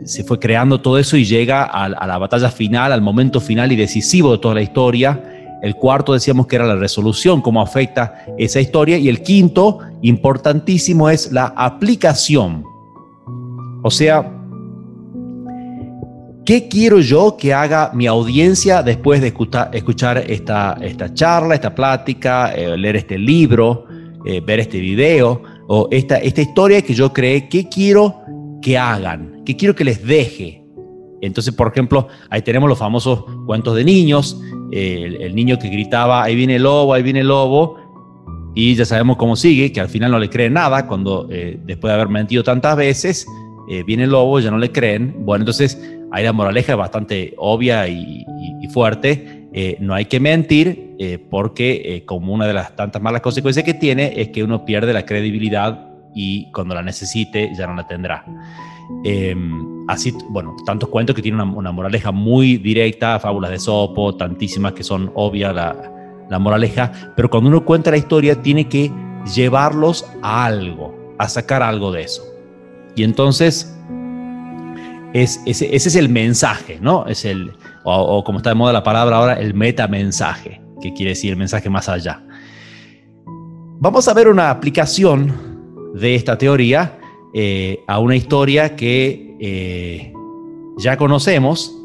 se 0.04 0.25
fue 0.25 0.38
creando 0.38 0.80
todo 0.80 0.99
eso 0.99 1.16
y 1.16 1.25
llega 1.25 1.62
a, 1.64 1.88
la 1.88 2.18
batalla 2.18 2.50
final, 2.50 2.92
al 2.92 3.02
momento 3.02 3.40
final 3.40 3.73
y 3.73 3.76
decisivo 3.76 4.32
de 4.32 4.38
toda 4.38 4.54
la 4.54 4.62
historia. 4.62 5.21
El 5.62 5.76
cuarto 5.76 6.12
decíamos 6.12 6.49
que 6.49 6.56
era 6.56 6.66
la 6.66 6.75
resolución, 6.75 7.40
cómo 7.40 7.62
afecta 7.62 8.25
esa 8.37 8.61
historia. 8.61 8.99
Y 8.99 9.09
el 9.09 9.23
quinto, 9.23 9.78
importantísimo, 10.02 11.09
es 11.09 11.30
la 11.30 11.54
aplicación. 11.56 12.64
O 13.82 13.90
sea, 13.90 14.38
¿Qué 16.44 16.66
quiero 16.66 16.99
yo 16.99 17.37
que 17.38 17.54
haga 17.54 17.92
mi 17.94 18.09
audiencia 18.09 18.82
después 18.82 19.21
de 19.21 19.28
escuchar, 19.28 20.25
esta, 20.26 20.76
esta 20.80 21.14
charla, 21.14 21.54
esta 21.54 21.73
plática, 21.73 22.52
eh, 22.52 22.76
leer 22.76 22.97
este 22.97 23.16
libro, 23.16 23.87
eh, 24.25 24.40
ver 24.44 24.59
este 24.59 24.80
video 24.80 25.42
o 25.69 25.88
esta, 25.90 26.19
esta 26.19 26.42
historia 26.42 26.83
que 26.83 26.95
yo 26.95 27.12
creé? 27.12 27.49
¿Qué 27.49 27.69
quiero 27.69 28.21
que 28.61 28.78
hagan? 28.78 29.42
¿Qué 29.45 29.57
quiero 29.57 29.75
que 29.75 29.85
les 29.85 30.04
deje? 30.04 30.64
Entonces, 31.21 31.54
por 31.54 31.69
ejemplo, 31.69 32.09
ahí 32.31 32.42
tenemos 32.42 32.69
los 32.69 32.78
famosos 32.78 33.25
cuentos 33.47 33.76
de 33.76 33.85
niños, 33.85 34.40
el, 34.73 35.35
niño 35.35 35.59
que 35.59 35.69
gritaba, 35.69 36.25
ahí 36.25 36.35
viene 36.35 36.57
el 36.57 36.64
lobo, 36.64 36.95
ahí 36.95 37.02
viene 37.02 37.21
el 37.21 37.28
lobo, 37.28 37.76
y 38.54 38.75
ya 38.75 38.85
sabemos 38.85 39.16
cómo 39.16 39.37
sigue, 39.37 39.71
que 39.71 39.81
al 39.81 39.88
final 39.88 40.11
no 40.11 40.19
le 40.19 40.28
creen 40.28 40.54
nada 40.54 40.87
cuando 40.87 41.28
eh, 41.31 41.59
después 41.64 41.90
de 41.90 41.95
haber 41.95 42.09
mentido 42.09 42.42
tantas 42.42 42.76
veces, 42.76 43.26
viene 43.87 44.04
el 44.04 44.11
lobo, 44.11 44.38
ya 44.38 44.50
no 44.50 44.59
le 44.59 44.71
creen. 44.71 45.14
Bueno, 45.21 45.45
entonces 45.45 45.78
Ahí 46.12 46.25
la 46.25 46.35
moraleja 46.35 46.73
es 46.73 46.78
bastante 46.78 47.35
obvia 47.38 47.88
y, 47.88 48.25
fuerte. 48.71 49.41
Eh, 49.54 49.76
no 49.80 49.94
hay 49.94 50.06
que 50.06 50.18
mentir 50.18 50.97
eh, 50.99 51.18
porque 51.18 51.82
eh, 51.85 52.04
como 52.06 52.32
una 52.32 52.47
de 52.47 52.54
las 52.54 52.75
tantas 52.75 53.02
malas 53.02 53.21
consecuencias 53.21 53.64
que 53.64 53.75
tiene 53.75 54.14
es 54.16 54.28
que 54.28 54.42
uno 54.42 54.64
pierde 54.64 54.94
la 54.94 55.04
credibilidad 55.04 55.88
y 56.14 56.50
cuando 56.52 56.75
la 56.75 56.82
necesite 56.82 57.50
ya 57.54 57.66
no 57.66 57.75
la 57.75 57.87
tendrá. 57.87 58.25
Em, 59.04 59.87
así, 59.88 60.14
bueno, 60.30 60.56
tantos 60.64 60.88
cuentos 60.88 61.14
que 61.14 61.23
tienen 61.23 61.40
una, 61.40 61.73
moraleja 61.73 62.12
muy 62.12 62.56
directa, 62.56 63.18
fábulas 63.18 63.50
de 63.50 63.59
Sopo, 63.59 64.14
tantísimas 64.16 64.73
que 64.73 64.82
son 64.82 65.11
obvias 65.14 65.54
la, 65.54 65.92
la 66.30 66.38
moraleja, 66.38 67.12
pero 67.14 67.29
cuando 67.29 67.50
uno 67.50 67.64
cuenta 67.64 67.90
la 67.90 67.96
historia 67.98 68.40
tiene 68.40 68.68
que 68.68 68.90
llevarlos 69.35 70.07
a 70.22 70.46
algo, 70.46 71.14
a 71.18 71.29
sacar 71.29 71.62
algo 71.62 71.92
de 71.92 72.03
eso. 72.03 72.22
Y 72.96 73.05
entonces 73.05 73.74
es, 75.12 75.40
ese, 75.46 75.74
es 75.74 75.94
el 75.96 76.09
mensaje, 76.09 76.79
¿no? 76.81 77.07
Es 77.07 77.24
el, 77.24 77.53
o, 77.85 78.23
como 78.25 78.38
está 78.38 78.51
de 78.51 78.55
moda 78.55 78.73
la 78.73 78.83
palabra 78.83 79.16
ahora, 79.16 79.35
el 79.35 79.55
metamensaje, 79.55 80.61
que 80.81 80.92
quiere 80.92 81.11
decir 81.11 81.31
el 81.31 81.37
mensaje 81.37 81.68
más 81.71 81.88
allá. 81.88 82.23
Vamos 83.81 84.07
a 84.09 84.14
ver 84.14 84.29
una 84.29 84.51
aplicación 84.51 85.33
de 85.95 86.14
esta 86.14 86.38
teoría 86.38 86.99
eh, 87.35 87.81
a 87.87 87.99
una 87.99 88.14
historia 88.16 88.77
que 88.77 89.37
eh, 89.40 90.12
ya 90.79 90.97
conocemos, 90.97 91.77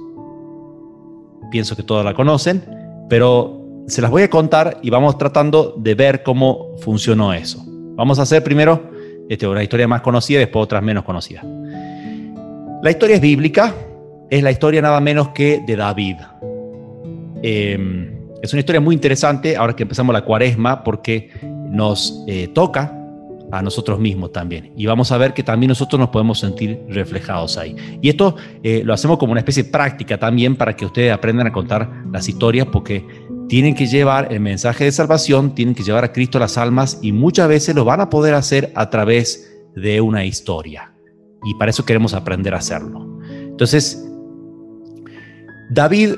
pienso 1.50 1.76
que 1.76 1.84
todos 1.84 2.06
la 2.06 2.14
conocen, 2.14 2.64
pero 3.10 3.58
se 3.88 4.02
las 4.02 4.12
voy 4.12 4.24
a 4.24 4.30
contar 4.30 4.80
y 4.82 4.90
vamos 4.90 5.18
tratando 5.18 5.74
de 5.78 5.96
ver 5.96 6.24
cómo 6.24 6.76
funcionó 6.80 7.34
eso. 7.34 7.64
Vamos 7.96 8.20
a 8.20 8.24
hacer 8.24 8.44
primero 8.44 8.92
este, 9.30 9.48
una 9.48 9.64
historia 9.64 9.88
más 9.88 10.02
conocida 10.02 10.38
y 10.38 10.42
después 10.42 10.64
otras 10.64 10.84
menos 10.84 11.04
conocidas. 11.04 11.46
La 12.84 12.92
historia 12.92 13.16
es 13.16 13.22
bíblica, 13.22 13.74
es 14.30 14.44
la 14.44 14.52
historia 14.52 14.82
nada 14.82 15.00
menos 15.00 15.30
que 15.30 15.64
de 15.66 15.76
David. 15.76 16.18
Em, 17.44 18.18
es 18.42 18.54
una 18.54 18.60
historia 18.60 18.82
muy 18.82 18.96
interesante 18.96 19.56
ahora 19.56 19.76
que 19.76 19.84
empezamos 19.84 20.14
la 20.14 20.24
cuaresma 20.24 20.84
porque 20.84 21.32
nos 21.70 22.24
eh, 22.28 22.50
toca 22.54 22.94
a 23.52 23.62
nosotros 23.62 24.00
mismos 24.00 24.32
también. 24.32 24.74
Y 24.76 24.86
vamos 24.86 25.12
a 25.12 25.18
ver 25.18 25.34
que 25.34 25.44
también 25.44 25.70
nosotros 25.70 26.00
nos 26.00 26.10
podemos 26.10 26.40
sentir 26.40 26.82
reflejados 26.90 27.58
ahí. 27.58 27.76
Y 28.02 28.10
esto 28.10 28.36
eh, 28.62 28.82
lo 28.84 28.94
hacemos 28.94 29.18
como 29.18 29.32
una 29.32 29.40
especie 29.40 29.64
de 29.64 29.70
práctica 29.70 30.18
también 30.18 30.56
para 30.56 30.76
que 30.76 30.86
ustedes 30.86 31.14
aprendan 31.14 31.48
a 31.48 31.52
contar 31.52 31.90
las 32.12 32.28
historias 32.28 32.68
porque 32.72 33.06
tienen 33.48 33.74
que 33.74 33.88
llevar 33.88 34.34
el 34.34 34.42
mensaje 34.42 34.84
de 34.84 34.92
salvación, 34.92 35.56
tienen 35.56 35.74
que 35.74 35.84
llevar 35.84 36.04
a 36.04 36.12
Cristo 36.12 36.38
las 36.40 36.58
almas 36.58 37.00
y 37.02 37.14
muchas 37.14 37.48
veces 37.48 37.74
lo 37.76 37.86
van 37.86 38.02
a 38.02 38.10
poder 38.10 38.34
hacer 38.34 38.72
a 38.76 38.90
través 38.90 39.50
de 39.76 40.02
una 40.02 40.26
historia 40.26 40.92
y 41.46 41.54
para 41.56 41.70
eso 41.70 41.86
queremos 41.86 42.14
aprender 42.14 42.54
a 42.54 42.58
hacerlo. 42.58 43.20
Entonces, 43.58 44.07
David, 45.70 46.16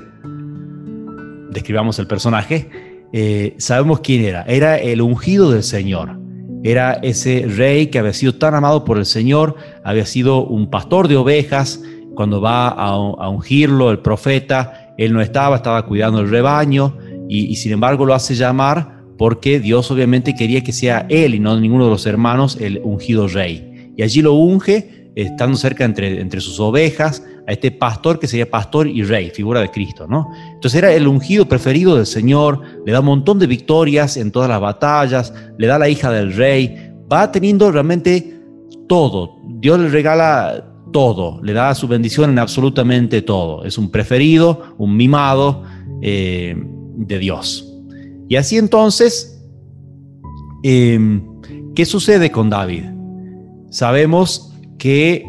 describamos 1.52 1.98
el 2.00 2.08
personaje, 2.08 2.70
eh, 3.12 3.56
sabemos 3.58 4.02
quién 4.02 4.24
era. 4.24 4.44
Era 4.44 4.78
el 4.78 5.02
ungido 5.02 5.52
del 5.52 5.64
Señor. 5.64 6.20
Era 6.64 6.94
ese 6.94 7.46
rey 7.48 7.88
que 7.88 8.00
había 8.00 8.14
sido 8.14 8.36
tan 8.36 8.54
amado 8.54 8.84
por 8.84 8.98
el 8.98 9.06
Señor, 9.06 9.56
había 9.84 10.06
sido 10.06 10.46
un 10.46 10.70
pastor 10.70 11.08
de 11.08 11.16
ovejas. 11.16 11.82
Cuando 12.16 12.42
va 12.42 12.68
a, 12.68 13.30
ungirlo 13.30 13.92
el 13.92 14.00
profeta, 14.00 14.94
él 14.98 15.14
no 15.14 15.22
estaba, 15.22 15.56
estaba 15.56 15.86
cuidando 15.86 16.20
el 16.20 16.30
rebaño 16.30 16.98
y, 17.30 17.46
y 17.46 17.56
sin 17.56 17.72
embargo 17.72 18.06
lo 18.06 18.14
hace 18.14 18.36
llamar 18.36 19.00
porque 19.18 19.60
Dios 19.60 19.90
obviamente 19.90 20.36
quería 20.36 20.62
que 20.62 20.74
sea 20.74 21.06
él 21.10 21.34
y 21.34 21.40
no 21.40 21.58
ninguno 21.58 21.86
de 21.86 21.92
los 21.92 22.06
hermanos 22.06 22.58
el 22.60 22.82
ungido 22.84 23.28
rey. 23.28 23.94
Y 23.96 24.04
allí 24.04 24.22
lo 24.22 24.34
unge 24.34 24.99
estando 25.15 25.58
cerca 25.58 25.86
entre, 25.86 26.22
entre 26.22 26.41
sus 26.41 26.60
ovejas, 26.60 27.24
a 27.50 27.52
este 27.52 27.72
pastor 27.72 28.19
que 28.19 28.28
sería 28.28 28.50
pastor 28.50 28.88
y 28.88 29.02
rey, 29.02 29.32
figura 29.32 29.60
de 29.62 29.72
Cristo, 29.72 30.06
¿no? 30.08 30.30
Entonces 30.54 30.78
era 30.78 30.93
el 30.93 31.08
ungido 31.08 31.48
preferido 31.48 31.95
del 31.95 32.06
Señor, 32.06 32.62
le 32.86 32.91
da 32.91 33.00
un 33.00 33.08
montón 33.08 33.39
de 33.39 33.48
victorias 33.48 34.17
en 34.17 34.32
todas 34.32 34.48
las 34.48 34.62
batallas, 34.62 35.34
le 35.58 35.65
da 35.65 35.80
la 35.80 35.89
hija 35.89 36.12
del 36.12 36.34
rey, 36.36 36.93
va 37.12 37.32
teniendo 37.32 37.72
realmente 37.72 38.39
todo, 38.88 39.39
Dios 39.48 39.80
le 39.80 39.89
regala 39.89 40.63
todo, 40.93 41.39
le 41.41 41.54
da 41.54 41.74
su 41.74 41.88
bendición 41.88 42.30
en 42.30 42.38
absolutamente 42.38 43.24
todo, 43.24 43.63
es 43.65 43.80
un 43.80 43.89
preferido, 43.89 44.76
un 44.78 44.95
mimado 44.95 45.63
eh, 46.04 46.56
de 46.98 47.17
Dios. 47.17 47.65
Y 48.28 48.36
así 48.36 48.58
entonces, 48.58 49.43
em, 50.63 51.24
¿qué 51.74 51.84
sucede 51.86 52.32
con 52.32 52.52
David? 52.52 52.84
Sabemos 53.72 54.49
que 54.80 55.24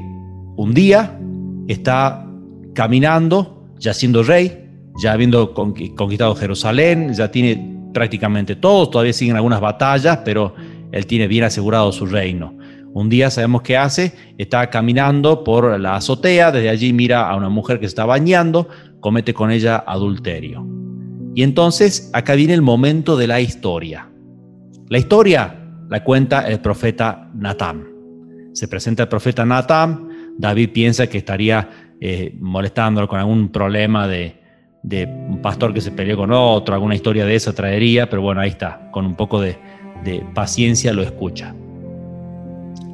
un 0.57 0.73
día 0.73 1.21
está 1.69 2.27
caminando, 2.75 3.67
ya 3.79 3.93
siendo 3.93 4.23
rey, 4.23 4.71
ya 5.03 5.13
habiendo 5.13 5.53
conquistado 5.53 6.35
Jerusalén, 6.35 7.13
ya 7.13 7.31
tiene 7.31 7.91
prácticamente 7.93 8.57
todo, 8.57 8.89
todavía 8.89 9.13
siguen 9.13 9.37
algunas 9.37 9.61
batallas, 9.61 10.21
pero 10.25 10.55
él 10.93 11.07
tiene 11.07 11.27
bien 11.27 11.45
asegurado 11.45 11.93
su 11.93 12.07
reino. 12.07 12.57
Un 12.93 13.09
día 13.09 13.31
sabemos 13.31 13.63
qué 13.63 13.77
hace, 13.77 14.13
está 14.39 14.69
caminando 14.71 15.45
por 15.45 15.79
la 15.79 15.97
azotea, 15.97 16.51
desde 16.51 16.71
allí 16.71 16.93
mira 16.93 17.29
a 17.29 17.37
una 17.37 17.49
mujer 17.49 17.79
que 17.79 17.87
está 17.87 18.05
bañando, 18.05 18.69
comete 19.01 19.33
con 19.33 19.51
ella 19.51 19.85
adulterio. 19.87 20.67
Y 21.35 21.43
entonces 21.43 22.11
acá 22.13 22.35
viene 22.35 22.55
el 22.55 22.63
momento 22.63 23.17
de 23.17 23.27
la 23.29 23.41
historia. 23.41 24.11
La 24.89 24.99
historia 24.99 25.57
la 25.89 26.03
cuenta 26.03 26.49
el 26.49 26.61
profeta 26.61 27.31
Natán. 27.35 27.90
Se 28.53 28.69
presenta 28.69 29.05
el 29.05 29.09
profeta 29.09 29.45
Natán, 29.45 30.09
David 30.37 30.71
piensa 30.71 31.07
que 31.07 31.19
estaría 31.19 31.69
eh, 32.01 32.35
molestándolo 32.41 33.07
con 33.07 33.19
algún 33.19 33.51
problema 33.51 34.09
de, 34.09 34.37
un 35.29 35.41
pastor 35.43 35.75
que 35.75 35.83
se 35.83 35.93
peleó 35.93 36.17
con 36.17 36.33
otro, 36.33 36.75
alguna 36.75 36.95
historia 36.95 37.27
de 37.27 37.35
esa 37.35 37.53
traería, 37.53 38.09
pero 38.09 38.23
bueno, 38.23 38.41
ahí 38.41 38.49
está, 38.49 38.91
con 38.91 39.05
un 39.05 39.15
poco 39.15 39.41
de, 39.41 39.59
paciencia 40.35 40.95
lo 40.95 41.03
escucha. 41.03 41.55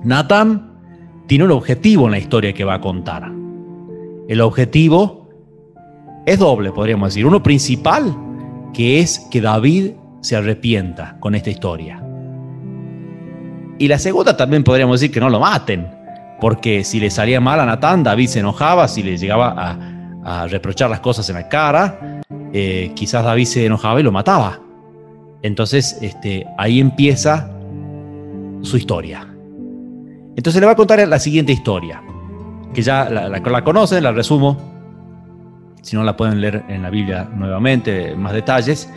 Natán 0.02 0.72
tiene 1.28 1.44
un 1.44 1.52
objetivo 1.52 2.06
en 2.06 2.10
la 2.12 2.18
historia 2.18 2.52
que 2.52 2.64
va 2.64 2.74
a 2.74 2.80
contar. 2.80 3.30
El 4.28 4.40
objetivo 4.40 5.28
es 6.26 6.40
doble, 6.40 6.72
podríamos 6.72 7.10
decir. 7.10 7.24
Uno 7.24 7.44
principal, 7.44 8.12
que 8.74 8.98
es 8.98 9.20
que 9.30 9.40
David 9.40 9.92
se 10.20 10.34
arrepienta 10.34 11.16
con 11.20 11.36
esta 11.36 11.50
historia. 11.50 12.02
Y 13.78 13.88
la 13.88 13.98
segunda 13.98 14.36
también 14.36 14.64
podríamos 14.64 15.00
decir 15.00 15.12
que 15.12 15.20
no 15.20 15.28
lo 15.28 15.40
maten, 15.40 15.86
porque 16.40 16.84
si 16.84 17.00
le 17.00 17.10
salía 17.10 17.40
mal 17.40 17.60
a 17.60 17.66
Natán, 17.66 18.02
David 18.02 18.28
se 18.28 18.40
enojaba, 18.40 18.88
si 18.88 19.02
le 19.02 19.16
llegaba 19.16 19.54
a, 20.24 20.46
reprochar 20.48 20.90
las 20.90 20.98
cosas 21.00 21.28
en 21.28 21.36
la 21.36 21.48
cara, 21.48 22.20
eh, 22.52 22.90
quizás 22.96 23.24
David 23.24 23.44
se 23.44 23.66
enojaba 23.66 24.00
y 24.00 24.02
lo 24.02 24.10
mataba. 24.10 24.58
Entonces, 25.42 25.98
este, 26.00 26.44
ahí 26.58 26.80
empieza 26.80 27.48
su 28.62 28.76
historia. 28.76 29.26
Entonces 30.36 30.60
le 30.60 30.66
va 30.66 30.72
a 30.72 30.76
contar 30.76 31.06
la 31.06 31.18
siguiente 31.18 31.52
historia, 31.52 32.02
que 32.74 32.82
ya 32.82 33.08
la, 33.08 33.28
la, 33.28 33.64
conocen, 33.64 34.02
la 34.02 34.12
resumo, 34.12 34.56
si 35.82 35.96
no 35.96 36.02
la 36.02 36.16
pueden 36.16 36.40
leer 36.40 36.64
en 36.68 36.82
la 36.82 36.90
Biblia 36.90 37.28
nuevamente, 37.32 38.14
más 38.16 38.32
detalles. 38.32 38.90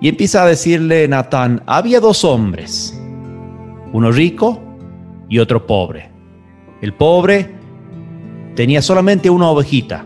Y 0.00 0.08
empieza 0.08 0.42
a 0.42 0.46
decirle 0.46 1.06
Natán, 1.06 1.62
había 1.66 2.00
dos 2.00 2.24
hombres, 2.24 2.98
uno 3.92 4.10
rico 4.10 4.60
y 5.28 5.38
otro 5.38 5.66
pobre. 5.66 6.10
El 6.80 6.94
pobre 6.94 7.50
tenía 8.54 8.82
solamente 8.82 9.30
una 9.30 9.50
ovejita, 9.50 10.04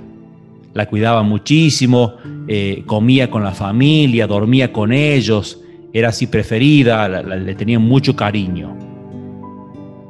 la 0.74 0.86
cuidaba 0.86 1.22
muchísimo, 1.22 2.14
eh, 2.48 2.82
comía 2.86 3.30
con 3.30 3.44
la 3.44 3.52
familia, 3.52 4.26
dormía 4.26 4.72
con 4.72 4.92
ellos, 4.92 5.60
era 5.92 6.08
así 6.08 6.26
preferida, 6.26 7.08
le 7.08 7.54
tenía 7.54 7.78
mucho 7.78 8.16
cariño. 8.16 8.76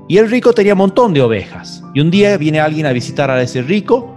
Y 0.08 0.18
el 0.18 0.30
rico 0.30 0.52
tenía 0.52 0.74
un 0.74 0.78
montón 0.78 1.14
de 1.14 1.22
ovejas. 1.22 1.82
Y 1.94 2.00
un 2.00 2.10
día 2.10 2.36
viene 2.36 2.60
alguien 2.60 2.86
a 2.86 2.92
visitar 2.92 3.30
a 3.30 3.40
ese 3.42 3.62
rico, 3.62 4.14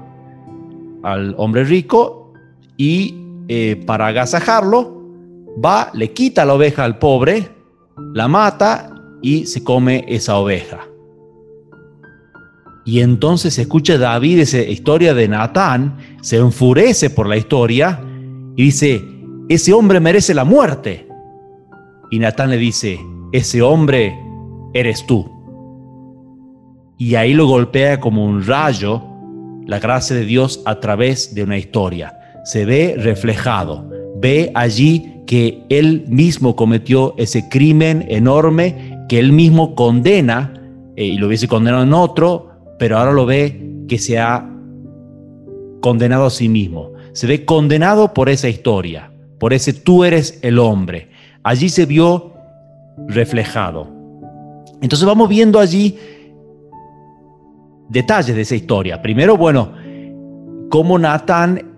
al 1.03 1.33
hombre 1.37 1.63
rico, 1.63 2.33
y 2.77 3.15
eh, 3.47 3.81
para 3.85 4.07
agasajarlo, 4.07 5.03
va, 5.63 5.89
le 5.93 6.11
quita 6.11 6.45
la 6.45 6.53
oveja 6.53 6.83
al 6.83 6.99
pobre, 6.99 7.49
la 8.13 8.27
mata 8.27 8.94
y 9.21 9.45
se 9.45 9.63
come 9.63 10.05
esa 10.07 10.37
oveja. 10.37 10.87
Y 12.85 13.01
entonces 13.01 13.57
escucha 13.57 13.97
David 13.97 14.39
esa 14.39 14.59
historia 14.59 15.13
de 15.13 15.27
Natán, 15.27 15.97
se 16.21 16.37
enfurece 16.37 17.09
por 17.09 17.27
la 17.27 17.35
historia 17.35 17.99
y 18.55 18.63
dice, 18.63 19.01
ese 19.49 19.73
hombre 19.73 19.99
merece 19.99 20.33
la 20.33 20.45
muerte. 20.45 21.07
Y 22.11 22.19
Natán 22.19 22.51
le 22.51 22.57
dice, 22.57 22.99
ese 23.31 23.61
hombre 23.63 24.15
eres 24.73 25.05
tú. 25.07 25.31
Y 26.97 27.15
ahí 27.15 27.33
lo 27.33 27.47
golpea 27.47 27.99
como 27.99 28.23
un 28.23 28.45
rayo 28.45 29.01
la 29.65 29.79
gracia 29.79 30.15
de 30.15 30.25
Dios 30.25 30.61
a 30.65 30.79
través 30.79 31.33
de 31.33 31.43
una 31.43 31.57
historia. 31.57 32.17
Se 32.43 32.65
ve 32.65 32.95
reflejado, 32.97 33.89
ve 34.17 34.51
allí 34.53 35.11
que 35.25 35.63
él 35.69 36.05
mismo 36.07 36.55
cometió 36.55 37.15
ese 37.17 37.49
crimen 37.49 38.05
enorme 38.09 38.94
que 39.07 39.19
él 39.19 39.31
mismo 39.31 39.75
condena, 39.75 40.53
eh, 40.95 41.05
y 41.05 41.17
lo 41.17 41.27
hubiese 41.27 41.47
condenado 41.47 41.83
en 41.83 41.93
otro, 41.93 42.49
pero 42.79 42.97
ahora 42.97 43.11
lo 43.11 43.25
ve 43.25 43.83
que 43.87 43.97
se 43.97 44.19
ha 44.19 44.49
condenado 45.81 46.25
a 46.25 46.29
sí 46.29 46.49
mismo. 46.49 46.91
Se 47.13 47.27
ve 47.27 47.45
condenado 47.45 48.13
por 48.13 48.29
esa 48.29 48.49
historia, 48.49 49.11
por 49.39 49.53
ese 49.53 49.73
tú 49.73 50.03
eres 50.03 50.39
el 50.41 50.59
hombre. 50.59 51.09
Allí 51.43 51.69
se 51.69 51.85
vio 51.85 52.33
reflejado. 53.07 53.87
Entonces 54.81 55.05
vamos 55.05 55.29
viendo 55.29 55.59
allí 55.59 55.97
detalles 57.89 58.35
de 58.35 58.41
esa 58.41 58.55
historia. 58.55 59.01
Primero, 59.01 59.37
bueno, 59.37 59.71
cómo 60.69 60.97
Natán 60.97 61.75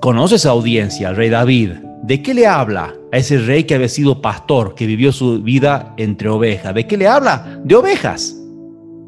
conoce 0.00 0.36
esa 0.36 0.50
audiencia, 0.50 1.10
el 1.10 1.16
rey 1.16 1.30
David. 1.30 1.70
¿De 2.06 2.22
qué 2.22 2.34
le 2.34 2.46
habla? 2.46 2.94
a 3.12 3.18
ese 3.18 3.38
rey 3.38 3.64
que 3.64 3.74
había 3.74 3.88
sido 3.88 4.20
pastor, 4.20 4.74
que 4.74 4.86
vivió 4.86 5.12
su 5.12 5.42
vida 5.42 5.94
entre 5.96 6.28
ovejas. 6.28 6.74
¿De 6.74 6.86
qué 6.86 6.96
le 6.96 7.06
habla? 7.06 7.60
De 7.64 7.74
ovejas. 7.74 8.36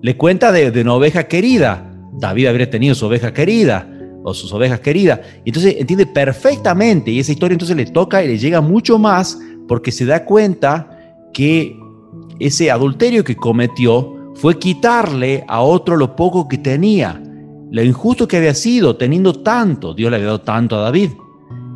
Le 0.03 0.17
cuenta 0.17 0.53
de, 0.53 0.81
una 0.81 0.95
oveja 0.95 1.25
querida. 1.25 1.85
David 2.13 2.47
habría 2.47 2.71
tenido 2.71 2.95
su 2.95 3.07
oveja 3.07 3.33
querida 3.33 3.89
o 4.25 4.35
sus 4.35 4.53
ovejas 4.53 4.81
queridas. 4.81 5.21
Entonces 5.45 5.77
entiende 5.79 6.07
perfectamente 6.07 7.11
y 7.11 7.19
esa 7.19 7.33
historia 7.33 7.55
entonces 7.55 7.77
le 7.77 7.87
toca 7.87 8.23
y 8.23 8.29
le 8.29 8.39
llega 8.39 8.61
mucho 8.61 8.99
más 8.99 9.39
porque 9.67 9.93
se 9.93 10.05
da 10.05 10.25
cuenta 10.25 10.99
que 11.33 11.77
ese 12.39 12.71
adulterio 12.71 13.25
que 13.25 13.37
cometió 13.37 14.33
fue 14.35 14.59
quitarle 14.59 15.45
a 15.49 15.61
otro 15.61 15.97
lo 15.97 16.15
poco 16.15 16.49
que 16.49 16.59
tenía, 16.59 17.21
lo 17.71 17.83
injusto 17.83 18.29
que 18.29 18.37
había 18.37 18.55
sido, 18.55 18.97
teniendo 18.97 19.33
tanto, 19.35 19.95
Dios 19.95 20.11
le 20.11 20.17
había 20.17 20.29
dado 20.29 20.41
tanto 20.41 20.77
a 20.77 20.81
David. 20.81 21.11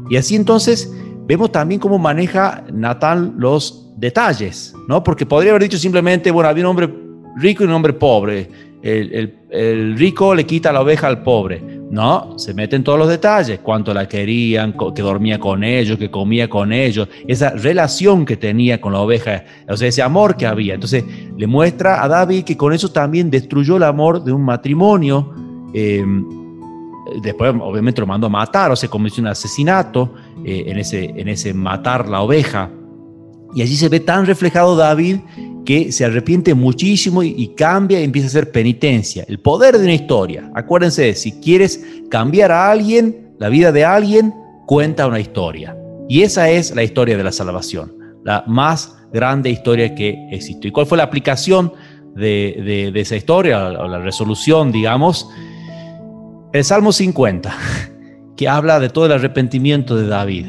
Y 0.09 0.17
así 0.17 0.37
entonces 0.37 0.93
vemos 1.27 1.53
también 1.53 1.81
cómo 1.81 1.99
maneja 1.99 2.65
Natán 2.73 3.35
los 3.39 3.93
detalles, 3.97 4.75
¿no? 4.89 5.03
Porque 5.03 5.27
podría 5.27 5.53
haber 5.53 5.63
dicho 5.63 5.79
simplemente, 5.79 6.31
bueno, 6.31 6.49
había 6.49 6.65
un 6.65 6.71
hombre 6.71 6.93
rico 7.37 7.63
y 7.63 7.67
un 7.67 7.73
hombre 7.73 7.93
pobre. 7.93 8.49
El, 8.83 9.97
rico 9.97 10.35
le 10.35 10.45
quita 10.45 10.73
la 10.73 10.81
oveja 10.81 11.07
al 11.07 11.23
pobre. 11.23 11.63
No, 11.91 12.37
se 12.39 12.53
mete 12.55 12.75
en 12.75 12.83
todos 12.83 12.99
los 12.99 13.09
detalles, 13.09 13.61
cuánto 13.61 13.93
la 13.95 14.09
querían, 14.09 14.75
que 14.95 15.03
dormía 15.03 15.39
con 15.39 15.63
ellos, 15.63 15.99
que 15.99 16.11
comía 16.11 16.49
con 16.49 16.73
ellos, 16.73 17.07
esa 17.29 17.51
relación 17.51 18.25
que 18.25 18.37
tenía 18.37 18.81
con 18.81 18.95
la 18.95 19.01
oveja, 19.01 19.45
o 19.69 19.77
sea, 19.77 19.89
ese 19.89 20.03
amor 20.03 20.37
que 20.37 20.47
había. 20.47 20.75
Entonces 20.75 21.05
le 21.37 21.47
muestra 21.47 22.03
a 22.03 22.09
David 22.09 22.45
que 22.45 22.57
con 22.57 22.73
eso 22.73 22.91
también 22.91 23.31
destruyó 23.31 23.77
el 23.77 23.85
amor 23.85 24.25
de 24.25 24.33
un 24.33 24.43
matrimonio. 24.43 25.33
Eh, 25.75 26.05
después 27.23 27.55
obviamente 27.61 28.01
lo 28.01 28.07
mandó 28.07 28.27
a 28.27 28.31
matar 28.31 28.73
o 28.73 28.77
se 28.77 28.89
cometió 28.89 29.23
un 29.23 29.29
asesinato 29.29 30.15
eh, 30.45 30.65
en, 30.67 30.79
ese, 30.79 31.05
en 31.05 31.29
ese 31.29 31.55
matar 31.55 32.09
la 32.09 32.23
oveja. 32.23 32.71
Y 33.55 33.63
allí 33.63 33.77
se 33.77 33.89
ve 33.89 34.01
tan 34.01 34.27
reflejado 34.27 34.77
David 34.77 35.19
que 35.65 35.93
se 35.93 36.05
arrepiente 36.05 36.55
muchísimo 36.55 37.23
y, 37.23 37.49
cambia 37.57 38.01
y 38.01 38.05
empieza 38.05 38.27
a 38.27 38.31
hacer 38.31 38.51
penitencia. 38.51 39.25
El 39.29 39.39
poder 39.39 39.79
de 39.79 39.85
una 39.85 39.95
historia. 39.95 40.51
Acuérdense, 40.55 41.15
si 41.15 41.33
quieres 41.41 41.85
cambiar 42.11 42.51
a 42.51 42.71
alguien, 42.71 43.35
la 43.39 43.49
vida 43.49 43.71
de 43.73 43.85
alguien, 43.85 44.35
cuenta 44.67 45.07
una 45.07 45.21
historia. 45.21 45.77
Y 46.09 46.23
esa 46.23 46.51
es 46.51 46.75
la 46.75 46.83
historia 46.83 47.17
de 47.17 47.25
la 47.25 47.33
salvación, 47.33 47.95
la 48.25 48.45
más 48.47 48.97
grande 49.13 49.51
historia 49.51 49.95
que 49.95 50.17
existe. 50.31 50.69
¿Y 50.69 50.71
cuál 50.71 50.87
fue 50.87 50.99
la 50.99 51.05
aplicación 51.05 51.73
de, 52.15 52.91
de 52.93 53.01
esa 53.01 53.17
historia, 53.17 53.69
o 53.69 53.89
la 53.89 53.99
resolución, 53.99 54.73
digamos? 54.73 55.29
El 56.53 56.65
Salmo 56.65 56.93
50, 56.93 57.57
que 58.37 58.49
habla 58.49 58.81
de 58.81 58.89
todo 58.89 59.07
el 59.07 59.13
arrepentimiento 59.13 59.97
de 59.97 60.07
David, 60.07 60.47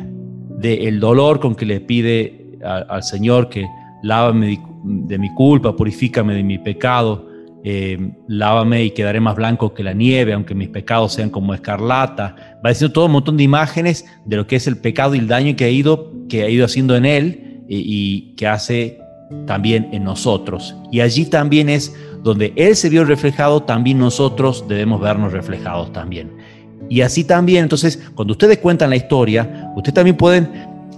del 0.58 1.00
dolor 1.00 1.40
con 1.40 1.56
que 1.56 1.66
le 1.66 1.82
pide 1.82 2.58
al 2.64 3.04
Señor 3.04 3.50
que 3.50 3.66
lávame 4.04 4.60
de, 4.84 5.18
mi 5.18 5.34
culpa, 5.34 5.76
purifícame 5.76 6.34
de 6.34 6.44
mi 6.44 6.58
pecado, 6.58 7.28
eh, 7.66 8.12
lávame 8.28 8.86
y 8.86 8.92
quedaré 8.92 9.20
más 9.20 9.36
blanco 9.36 9.74
que 9.74 9.84
la 9.84 9.94
nieve, 9.94 10.34
aunque 10.34 10.56
mis 10.56 10.70
pecados 10.70 11.14
sean 11.14 11.30
como 11.30 11.54
escarlata. 11.54 12.58
Va 12.66 12.70
diciendo 12.70 12.94
todo 12.94 13.06
un 13.06 13.14
montón 13.14 13.38
de 13.38 13.44
imágenes 13.44 14.06
de 14.26 14.38
lo 14.38 14.48
que 14.48 14.58
es 14.58 14.68
el 14.68 14.78
pecado 14.78 15.16
y 15.16 15.20
el 15.20 15.28
daño 15.28 15.56
que 15.56 15.66
ha 15.66 15.70
ido, 15.70 16.12
que 16.28 16.44
ha 16.44 16.50
ido 16.50 16.66
haciendo 16.66 16.96
en 16.96 17.06
él 17.06 17.64
y 17.68 18.36
que 18.36 18.48
hace 18.48 19.00
también 19.46 19.90
en 19.92 20.04
nosotros. 20.04 20.76
Y 20.92 21.02
allí 21.02 21.26
también 21.26 21.70
es 21.70 21.96
donde 22.24 22.54
Él 22.56 22.76
se 22.76 22.90
vio 22.90 23.04
reflejado, 23.04 23.64
también 23.64 24.00
nosotros 24.00 24.66
debemos 24.68 25.02
vernos 25.02 25.34
reflejados 25.34 25.92
también. 25.92 26.32
Y 26.90 27.02
así 27.02 27.24
también, 27.24 27.64
entonces, 27.64 28.00
cuando 28.14 28.34
ustedes 28.34 28.58
cuentan 28.60 28.90
la 28.90 28.96
historia, 28.96 29.72
ustedes 29.76 29.94
también 29.94 30.18
pueden 30.18 30.50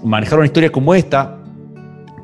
manejar 0.04 0.40
una 0.40 0.46
historia 0.46 0.72
como 0.72 0.94
esta 0.94 1.38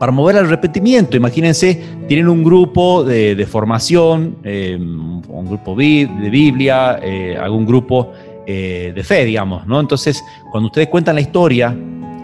para 0.01 0.11
mover 0.11 0.37
al 0.37 0.45
arrepentimiento. 0.45 1.15
Imagínense, 1.15 1.79
tienen 2.07 2.27
un 2.27 2.43
grupo 2.43 3.03
de, 3.03 3.45
formación, 3.45 4.37
eh, 4.43 4.75
un 4.79 5.45
grupo 5.45 5.75
de 5.75 6.29
Biblia, 6.31 6.99
eh, 7.03 7.37
algún 7.39 7.67
grupo 7.67 8.11
eh, 8.47 8.91
de 8.95 9.03
fe, 9.03 9.25
digamos, 9.25 9.67
¿no? 9.67 9.79
Entonces, 9.79 10.23
cuando 10.51 10.69
ustedes 10.69 10.87
cuentan 10.87 11.13
la 11.13 11.21
historia, 11.21 11.77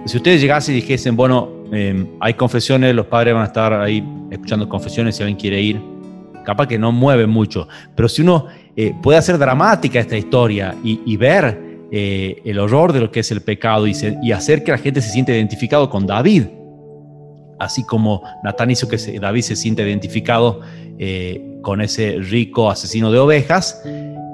si 0.06 0.18
ustedes 0.18 0.42
llegasen 0.42 0.74
y 0.74 0.82
dijesen, 0.82 1.16
bueno, 1.16 1.50
hay 2.20 2.34
confesiones, 2.34 2.96
los 2.96 3.06
padres 3.06 3.36
van 3.36 3.44
a 3.44 3.48
estar 3.48 3.72
ahí 3.74 4.04
escuchando 4.32 4.68
confesiones 4.68 5.16
si 5.16 5.22
alguien 5.22 5.38
quiere 5.38 5.62
ir, 5.62 5.80
capaz 6.44 6.66
que 6.66 6.80
no 6.80 6.92
mueve 6.92 7.28
mucho, 7.28 7.68
pero 7.96 8.10
si 8.10 8.24
uno 8.24 8.48
eh, 8.80 8.94
puede 9.02 9.18
hacer 9.18 9.40
dramática 9.40 10.00
esta 10.00 10.16
historia 10.16 10.76
y, 10.84 11.18
ver 11.18 11.88
eh, 11.92 12.42
el 12.46 12.60
horror 12.60 12.94
de 12.94 13.00
lo 13.00 13.12
que 13.12 13.22
es 13.22 13.32
el 13.32 13.42
pecado 13.42 13.88
y, 13.88 14.32
hacer 14.32 14.64
que 14.64 14.72
la 14.72 14.78
gente 14.78 15.02
se 15.02 15.10
siente 15.10 15.36
identificado 15.36 15.90
con 15.90 16.06
David, 16.06 16.44
así 17.60 17.84
como 17.84 18.22
Natán 18.44 18.70
hizo 18.70 18.88
que 18.88 18.98
David 19.20 19.42
se 19.42 19.56
siente 19.56 19.82
identificado 19.82 20.62
eh, 21.00 21.60
con 21.64 21.82
ese 21.82 22.18
rico 22.20 22.70
asesino 22.70 23.12
de 23.12 23.18
ovejas, 23.18 23.82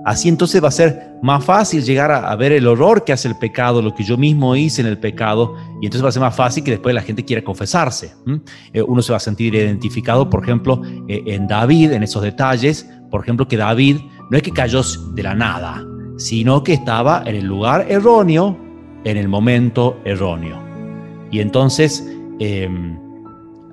Así 0.04 0.28
entonces 0.28 0.62
va 0.62 0.68
a 0.68 0.72
ser 0.72 1.14
más 1.22 1.46
fácil 1.46 1.82
llegar 1.82 2.12
a, 2.12 2.36
ver 2.36 2.52
el 2.52 2.68
horror 2.68 3.06
que 3.06 3.14
hace 3.14 3.30
el 3.30 3.38
pecado, 3.38 3.82
lo 3.82 3.96
que 3.96 4.04
yo 4.04 4.18
mismo 4.18 4.54
hice 4.56 4.82
en 4.82 4.88
el 4.88 4.98
pecado, 4.98 5.56
y 5.82 5.86
entonces 5.86 6.04
va 6.04 6.10
a 6.10 6.12
ser 6.12 6.22
más 6.22 6.36
fácil 6.36 6.64
que 6.64 6.72
después 6.72 6.94
la 6.94 7.02
gente 7.02 7.24
quiera 7.24 7.42
confesarse. 7.42 8.14
Eh, 8.74 8.82
uno 8.82 9.02
se 9.02 9.14
va 9.14 9.18
a 9.18 9.22
sentir 9.22 9.56
identificado, 9.56 10.30
por 10.30 10.44
ejemplo, 10.44 10.82
eh, 11.08 11.24
en 11.28 11.48
David, 11.48 11.94
en 11.94 12.04
esos 12.04 12.22
detalles, 12.22 12.90
por 13.10 13.22
ejemplo, 13.22 13.48
que 13.48 13.56
David 13.56 13.98
no 14.34 14.38
es 14.38 14.42
que 14.42 14.50
cayó 14.52 14.82
de 15.14 15.22
la 15.22 15.36
nada, 15.36 15.86
sino 16.18 16.64
que 16.64 16.74
estaba 16.74 17.22
en 17.24 17.36
el 17.36 17.46
lugar 17.46 17.86
erróneo, 17.88 18.58
en 19.04 19.18
el 19.18 19.28
momento 19.28 20.00
erróneo. 20.06 20.58
Y 21.30 21.40
entonces, 21.40 22.04
em, 22.40 22.98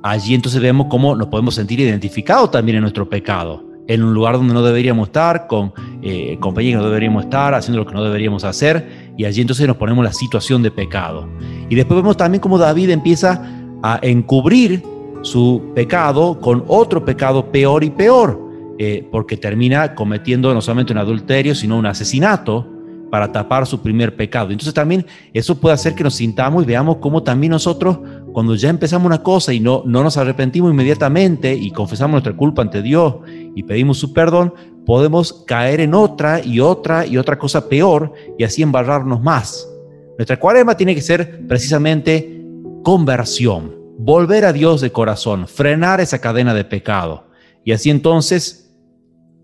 allí 0.02 0.34
entonces 0.34 0.60
vemos 0.60 0.88
cómo 0.90 1.16
nos 1.16 1.28
podemos 1.28 1.54
sentir 1.54 1.80
identificados 1.80 2.50
también 2.50 2.76
en 2.76 2.82
nuestro 2.82 3.08
pecado, 3.08 3.64
en 3.88 4.02
un 4.02 4.12
lugar 4.12 4.34
donde 4.34 4.52
no 4.52 4.60
deberíamos 4.60 5.08
estar, 5.08 5.46
con 5.46 5.72
eh, 6.02 6.36
compañía 6.40 6.72
que 6.72 6.76
no 6.76 6.84
deberíamos 6.84 7.24
estar, 7.24 7.54
haciendo 7.54 7.78
lo 7.82 7.86
que 7.86 7.94
no 7.94 8.04
deberíamos 8.04 8.44
hacer, 8.44 9.14
y 9.16 9.24
allí 9.24 9.40
entonces 9.40 9.66
nos 9.66 9.78
ponemos 9.78 10.04
la 10.04 10.12
situación 10.12 10.62
de 10.62 10.70
pecado. 10.70 11.26
Y 11.70 11.74
después 11.74 11.96
vemos 11.96 12.18
también 12.18 12.42
cómo 12.42 12.58
David 12.58 12.90
empieza 12.90 13.40
a 13.82 13.98
encubrir 14.02 14.82
su 15.22 15.72
pecado 15.74 16.38
con 16.38 16.64
otro 16.68 17.02
pecado 17.02 17.50
peor 17.50 17.82
y 17.82 17.88
peor, 17.88 18.49
eh, 18.82 19.06
porque 19.12 19.36
termina 19.36 19.94
cometiendo 19.94 20.54
no 20.54 20.62
solamente 20.62 20.94
un 20.94 20.98
adulterio, 21.00 21.54
sino 21.54 21.76
un 21.76 21.84
asesinato 21.84 22.66
para 23.10 23.30
tapar 23.30 23.66
su 23.66 23.82
primer 23.82 24.16
pecado. 24.16 24.52
Entonces 24.52 24.72
también 24.72 25.04
eso 25.34 25.60
puede 25.60 25.74
hacer 25.74 25.94
que 25.94 26.02
nos 26.02 26.14
sintamos 26.14 26.62
y 26.62 26.66
veamos 26.66 26.96
cómo 26.96 27.22
también 27.22 27.50
nosotros, 27.50 27.98
cuando 28.32 28.54
ya 28.54 28.70
empezamos 28.70 29.04
una 29.04 29.22
cosa 29.22 29.52
y 29.52 29.60
no, 29.60 29.82
no 29.84 30.02
nos 30.02 30.16
arrepentimos 30.16 30.72
inmediatamente 30.72 31.52
y 31.52 31.72
confesamos 31.72 32.12
nuestra 32.12 32.34
culpa 32.34 32.62
ante 32.62 32.80
Dios 32.80 33.16
y 33.54 33.64
pedimos 33.64 33.98
su 33.98 34.14
perdón, 34.14 34.54
podemos 34.86 35.44
caer 35.46 35.80
en 35.80 35.92
otra 35.92 36.42
y 36.42 36.60
otra 36.60 37.04
y 37.04 37.18
otra 37.18 37.38
cosa 37.38 37.68
peor 37.68 38.14
y 38.38 38.44
así 38.44 38.62
embarrarnos 38.62 39.20
más. 39.20 39.68
Nuestra 40.16 40.40
cuaresma 40.40 40.78
tiene 40.78 40.94
que 40.94 41.02
ser 41.02 41.46
precisamente 41.46 42.42
conversión, 42.82 43.74
volver 43.98 44.46
a 44.46 44.54
Dios 44.54 44.80
de 44.80 44.90
corazón, 44.90 45.46
frenar 45.46 46.00
esa 46.00 46.18
cadena 46.18 46.54
de 46.54 46.64
pecado. 46.64 47.26
Y 47.62 47.72
así 47.72 47.90
entonces 47.90 48.69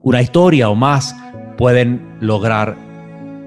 una 0.06 0.22
historia 0.22 0.68
o 0.70 0.76
más 0.76 1.16
pueden 1.58 2.16
lograr 2.20 2.76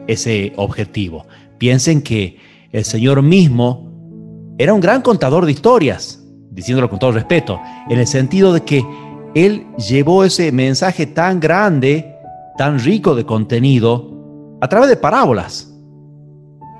ese 0.08 0.52
objetivo. 0.58 1.26
Piensen 1.58 2.02
que 2.02 2.38
el 2.74 2.84
Señor 2.84 3.22
mismo 3.22 3.89
era 4.58 4.74
un 4.74 4.82
gran 4.82 5.02
contador 5.02 5.45
de 5.45 5.54
historias, 5.54 6.22
diciéndolo 6.52 6.89
con 6.89 7.00
todo 7.00 7.13
respeto, 7.13 7.62
en 7.89 7.98
el 7.98 8.08
sentido 8.08 8.52
de 8.52 8.65
que 8.65 8.84
Él 9.36 9.67
llevó 9.78 10.26
ese 10.26 10.52
mensaje 10.52 11.06
tan 11.06 11.39
grande, 11.39 12.13
tan 12.58 12.78
rico 12.78 13.15
de 13.15 13.26
contenido, 13.26 14.58
a 14.60 14.67
través 14.67 14.89
de 14.89 14.98
parábolas. 14.98 15.74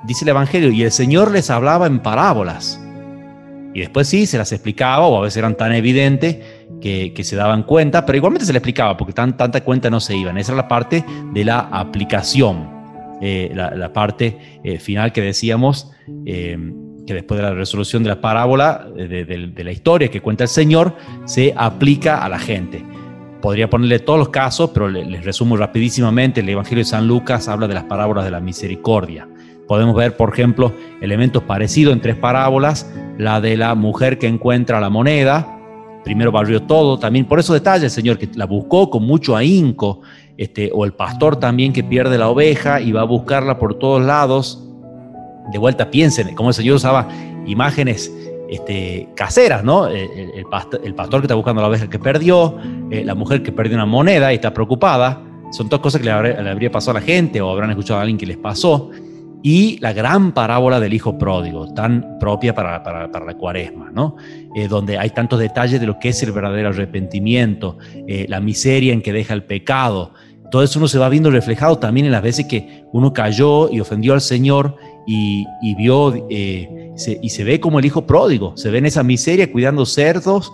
Dice 0.04 0.26
el 0.26 0.28
Evangelio, 0.28 0.70
y 0.70 0.82
el 0.82 0.92
Señor 0.92 1.30
les 1.30 1.48
hablaba 1.48 1.86
en 1.86 2.00
parábolas. 2.00 2.78
Y 3.72 3.80
después 3.80 4.08
sí, 4.08 4.26
se 4.26 4.36
las 4.36 4.52
explicaba, 4.52 5.06
o 5.06 5.16
a 5.16 5.22
veces 5.22 5.38
eran 5.38 5.56
tan 5.56 5.72
evidentes 5.72 6.36
que, 6.80 7.20
se 7.22 7.36
daban 7.36 7.62
cuenta, 7.62 8.06
pero 8.06 8.16
igualmente 8.16 8.46
se 8.46 8.52
le 8.52 8.58
explicaba, 8.58 8.96
porque 8.96 9.12
tan, 9.12 9.36
tanta 9.36 9.62
cuenta 9.62 9.90
no 9.90 10.00
se 10.00 10.16
iban. 10.16 10.38
Esa 10.38 10.52
es 10.52 10.56
la 10.56 10.68
parte 10.68 11.04
de 11.32 11.44
la 11.44 11.60
aplicación, 11.60 12.68
eh, 13.20 13.52
la, 13.54 13.92
parte 13.92 14.60
eh, 14.64 14.78
final 14.78 15.12
que 15.12 15.20
decíamos, 15.20 15.92
eh, 16.24 16.58
que 17.06 17.14
después 17.14 17.38
de 17.38 17.46
la 17.46 17.54
resolución 17.54 18.02
de 18.02 18.08
la 18.08 18.20
parábola, 18.20 18.86
de, 18.94 19.52
la 19.64 19.72
historia 19.72 20.08
que 20.08 20.20
cuenta 20.20 20.44
el 20.44 20.48
Señor, 20.48 20.96
se 21.24 21.52
aplica 21.56 22.24
a 22.24 22.28
la 22.28 22.38
gente. 22.38 22.82
Podría 23.42 23.70
ponerle 23.70 23.98
todos 24.00 24.18
los 24.18 24.28
casos, 24.28 24.70
pero 24.72 24.88
les 24.88 25.24
resumo 25.24 25.56
rapidísimamente. 25.56 26.40
El 26.40 26.48
Evangelio 26.48 26.84
de 26.84 26.90
San 26.90 27.08
Lucas 27.08 27.48
habla 27.48 27.66
de 27.68 27.74
las 27.74 27.84
parábolas 27.84 28.24
de 28.24 28.30
la 28.30 28.40
misericordia. 28.40 29.26
Podemos 29.66 29.94
ver, 29.94 30.16
por 30.16 30.32
ejemplo, 30.32 30.74
elementos 31.00 31.42
parecidos 31.44 31.94
en 31.94 32.00
tres 32.00 32.16
parábolas, 32.16 32.92
la 33.18 33.40
de 33.40 33.56
la 33.56 33.74
mujer 33.74 34.18
que 34.18 34.26
encuentra 34.26 34.80
la 34.80 34.90
moneda, 34.90 35.59
primero 36.04 36.32
barrió 36.32 36.62
todo, 36.62 36.98
también 36.98 37.26
por 37.26 37.38
esos 37.38 37.54
detalles 37.54 37.84
el 37.84 37.90
Señor 37.90 38.18
que 38.18 38.28
la 38.34 38.46
buscó 38.46 38.90
con 38.90 39.04
mucho 39.04 39.36
ahínco, 39.36 40.00
este, 40.36 40.70
o 40.72 40.84
el 40.84 40.92
pastor 40.92 41.36
también 41.36 41.72
que 41.72 41.84
pierde 41.84 42.16
la 42.16 42.28
oveja 42.28 42.80
y 42.80 42.92
va 42.92 43.02
a 43.02 43.04
buscarla 43.04 43.58
por 43.58 43.74
todos 43.74 44.02
lados. 44.02 44.64
De 45.52 45.58
vuelta 45.58 45.90
piensen, 45.90 46.34
como 46.34 46.50
el 46.50 46.54
Señor 46.54 46.76
usaba 46.76 47.08
imágenes 47.46 48.12
este, 48.48 49.08
caseras, 49.14 49.62
¿no? 49.62 49.86
El, 49.86 50.44
pastor, 50.50 50.80
que 51.20 51.26
está 51.26 51.34
buscando 51.34 51.60
la 51.60 51.68
oveja 51.68 51.88
que 51.88 51.98
perdió, 51.98 52.56
eh, 52.90 53.04
la 53.04 53.14
mujer 53.14 53.42
que 53.42 53.52
perdió 53.52 53.76
una 53.76 53.86
moneda 53.86 54.32
y 54.32 54.36
está 54.36 54.54
preocupada, 54.54 55.22
son 55.52 55.68
todas 55.68 55.82
cosas 55.82 56.00
que 56.00 56.06
le, 56.06 56.42
le 56.42 56.50
habría 56.50 56.70
pasado 56.70 56.96
a 56.96 57.00
la 57.00 57.06
gente 57.06 57.40
o 57.40 57.50
habrán 57.50 57.70
escuchado 57.70 57.98
a 57.98 58.02
alguien 58.02 58.16
que 58.16 58.26
les 58.26 58.36
pasó 58.36 58.90
y 59.42 59.78
la 59.78 59.92
gran 59.92 60.32
parábola 60.32 60.80
del 60.80 60.92
Hijo 60.92 61.16
Pródigo, 61.16 61.72
tan 61.72 62.18
propia 62.18 62.54
para, 62.54 62.82
para, 62.82 63.24
la 63.24 63.34
cuaresma, 63.34 63.90
¿no? 63.90 64.16
Eh, 64.54 64.68
donde 64.68 64.98
hay 64.98 65.10
tantos 65.10 65.38
detalles 65.38 65.80
de 65.80 65.86
lo 65.86 65.98
que 65.98 66.10
es 66.10 66.22
el 66.22 66.32
verdadero 66.32 66.68
arrepentimiento, 66.68 67.78
eh, 68.06 68.26
la 68.28 68.40
miseria 68.40 68.92
en 68.92 69.00
que 69.00 69.12
deja 69.12 69.32
el 69.32 69.44
pecado. 69.44 70.12
Todo 70.50 70.62
eso 70.62 70.78
uno 70.78 70.88
se 70.88 70.98
va 70.98 71.08
viendo 71.08 71.30
reflejado 71.30 71.78
también 71.78 72.06
en 72.06 72.12
las 72.12 72.22
veces 72.22 72.46
que 72.46 72.84
uno 72.92 73.12
cayó 73.12 73.70
y 73.70 73.80
ofendió 73.80 74.12
al 74.12 74.20
Señor 74.20 74.76
y, 75.06 75.46
vio 75.76 76.26
eh, 76.28 76.92
y 77.22 77.28
se 77.30 77.44
ve 77.44 77.60
como 77.60 77.78
el 77.78 77.86
Hijo 77.86 78.06
Pródigo, 78.06 78.56
se 78.56 78.70
ve 78.70 78.78
en 78.78 78.86
esa 78.86 79.02
miseria 79.02 79.50
cuidando 79.50 79.86
cerdos, 79.86 80.52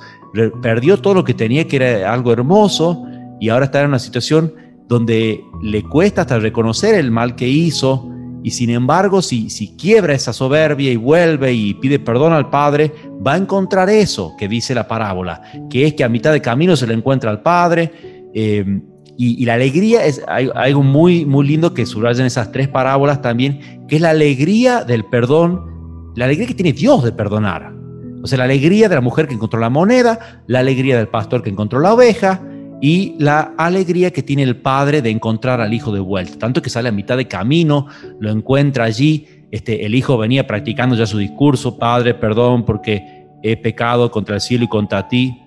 perdió 0.63 0.99
todo 0.99 1.15
lo 1.15 1.25
que 1.25 1.35
tenía, 1.35 1.67
que 1.67 1.77
era 1.77 2.13
algo 2.13 2.33
hermoso, 2.33 3.05
y 3.41 3.49
ahora 3.49 3.67
está 3.67 3.81
en 3.81 3.89
una 3.89 3.99
situación 3.99 4.55
donde 4.89 5.43
le 5.63 5.83
cuesta 5.83 6.23
hasta 6.23 6.39
reconocer 6.39 6.95
el 6.95 7.11
mal 7.11 7.35
que 7.35 7.49
hizo, 7.49 8.09
y 8.47 8.53
sin 8.53 8.71
embargo, 8.71 9.23
si, 9.23 9.51
si 9.51 9.75
quiebra 9.77 10.15
esa 10.15 10.33
soberbia 10.33 10.93
y 10.93 10.95
vuelve 10.95 11.53
y 11.53 11.75
pide 11.75 11.99
perdón 11.99 12.33
al 12.33 12.49
Padre, 12.49 12.93
va 13.27 13.33
a 13.33 13.37
encontrar 13.37 13.91
eso 13.91 14.37
que 14.39 14.47
dice 14.47 14.73
la 14.73 14.87
parábola, 14.87 15.43
que 15.69 15.85
es 15.85 15.95
que 15.95 16.05
a 16.05 16.09
mitad 16.09 16.31
de 16.31 16.41
camino 16.41 16.77
se 16.77 16.87
le 16.87 16.95
encuentra 16.95 17.29
al 17.29 17.43
Padre. 17.43 18.31
Eh, 18.33 18.83
y, 19.19 19.45
la 19.45 19.55
alegría 19.55 20.05
es 20.05 20.23
algo 20.29 20.85
muy, 20.85 21.27
muy 21.27 21.45
lindo 21.45 21.75
que 21.75 21.87
subrayan 21.87 22.25
esas 22.25 22.53
tres 22.53 22.69
parábolas 22.69 23.21
también, 23.21 23.85
que 23.89 23.97
es 23.97 24.01
la 24.01 24.11
alegría 24.11 24.85
del 24.85 25.05
perdón, 25.07 26.13
la 26.15 26.27
alegría 26.27 26.47
que 26.47 26.55
tiene 26.55 26.73
Dios 26.73 27.03
de 27.03 27.11
perdonar. 27.11 27.75
O 28.23 28.29
sea, 28.29 28.39
la 28.39 28.45
alegría 28.45 28.89
de 28.89 28.95
la 28.95 29.01
mujer 29.01 29.27
que 29.27 29.35
encontró 29.35 29.59
la 29.59 29.71
moneda, 29.71 30.45
la 30.47 30.61
alegría 30.61 30.99
del 30.99 31.09
pastor 31.09 31.43
que 31.43 31.51
encontró 31.51 31.81
la 31.81 31.95
oveja, 31.95 32.41
y 32.81 33.15
la 33.19 33.55
alegría 33.57 34.13
que 34.13 34.23
tiene 34.23 34.43
el 34.43 34.57
padre 34.57 35.01
de 35.01 35.11
encontrar 35.11 35.61
al 35.61 35.73
hijo 35.73 35.93
de 35.93 36.01
vuelta. 36.01 36.39
Tanto 36.39 36.61
que 36.61 36.71
sale 36.71 36.89
a 36.89 36.93
mitad 36.93 37.17
de 37.17 37.27
camino, 37.27 37.87
lo 38.21 38.31
encuentra 38.31 38.85
allí. 38.85 39.27
Este, 39.51 39.87
el 39.87 39.95
hijo 39.95 40.19
venía 40.19 40.47
practicando 40.47 40.95
ya 40.95 41.07
su 41.07 41.19
discurso, 41.19 41.79
Padre, 41.79 42.15
perdón 42.15 42.65
porque 42.65 43.27
he 43.43 43.57
pecado 43.57 44.11
contra 44.11 44.35
el 44.35 44.41
cielo 44.41 44.65
y 44.65 44.69
contra 44.69 45.09
ti. 45.09 45.43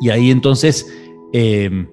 Y 0.00 0.10
ahí 0.10 0.30
entonces 0.30 0.92
em, 1.32 1.86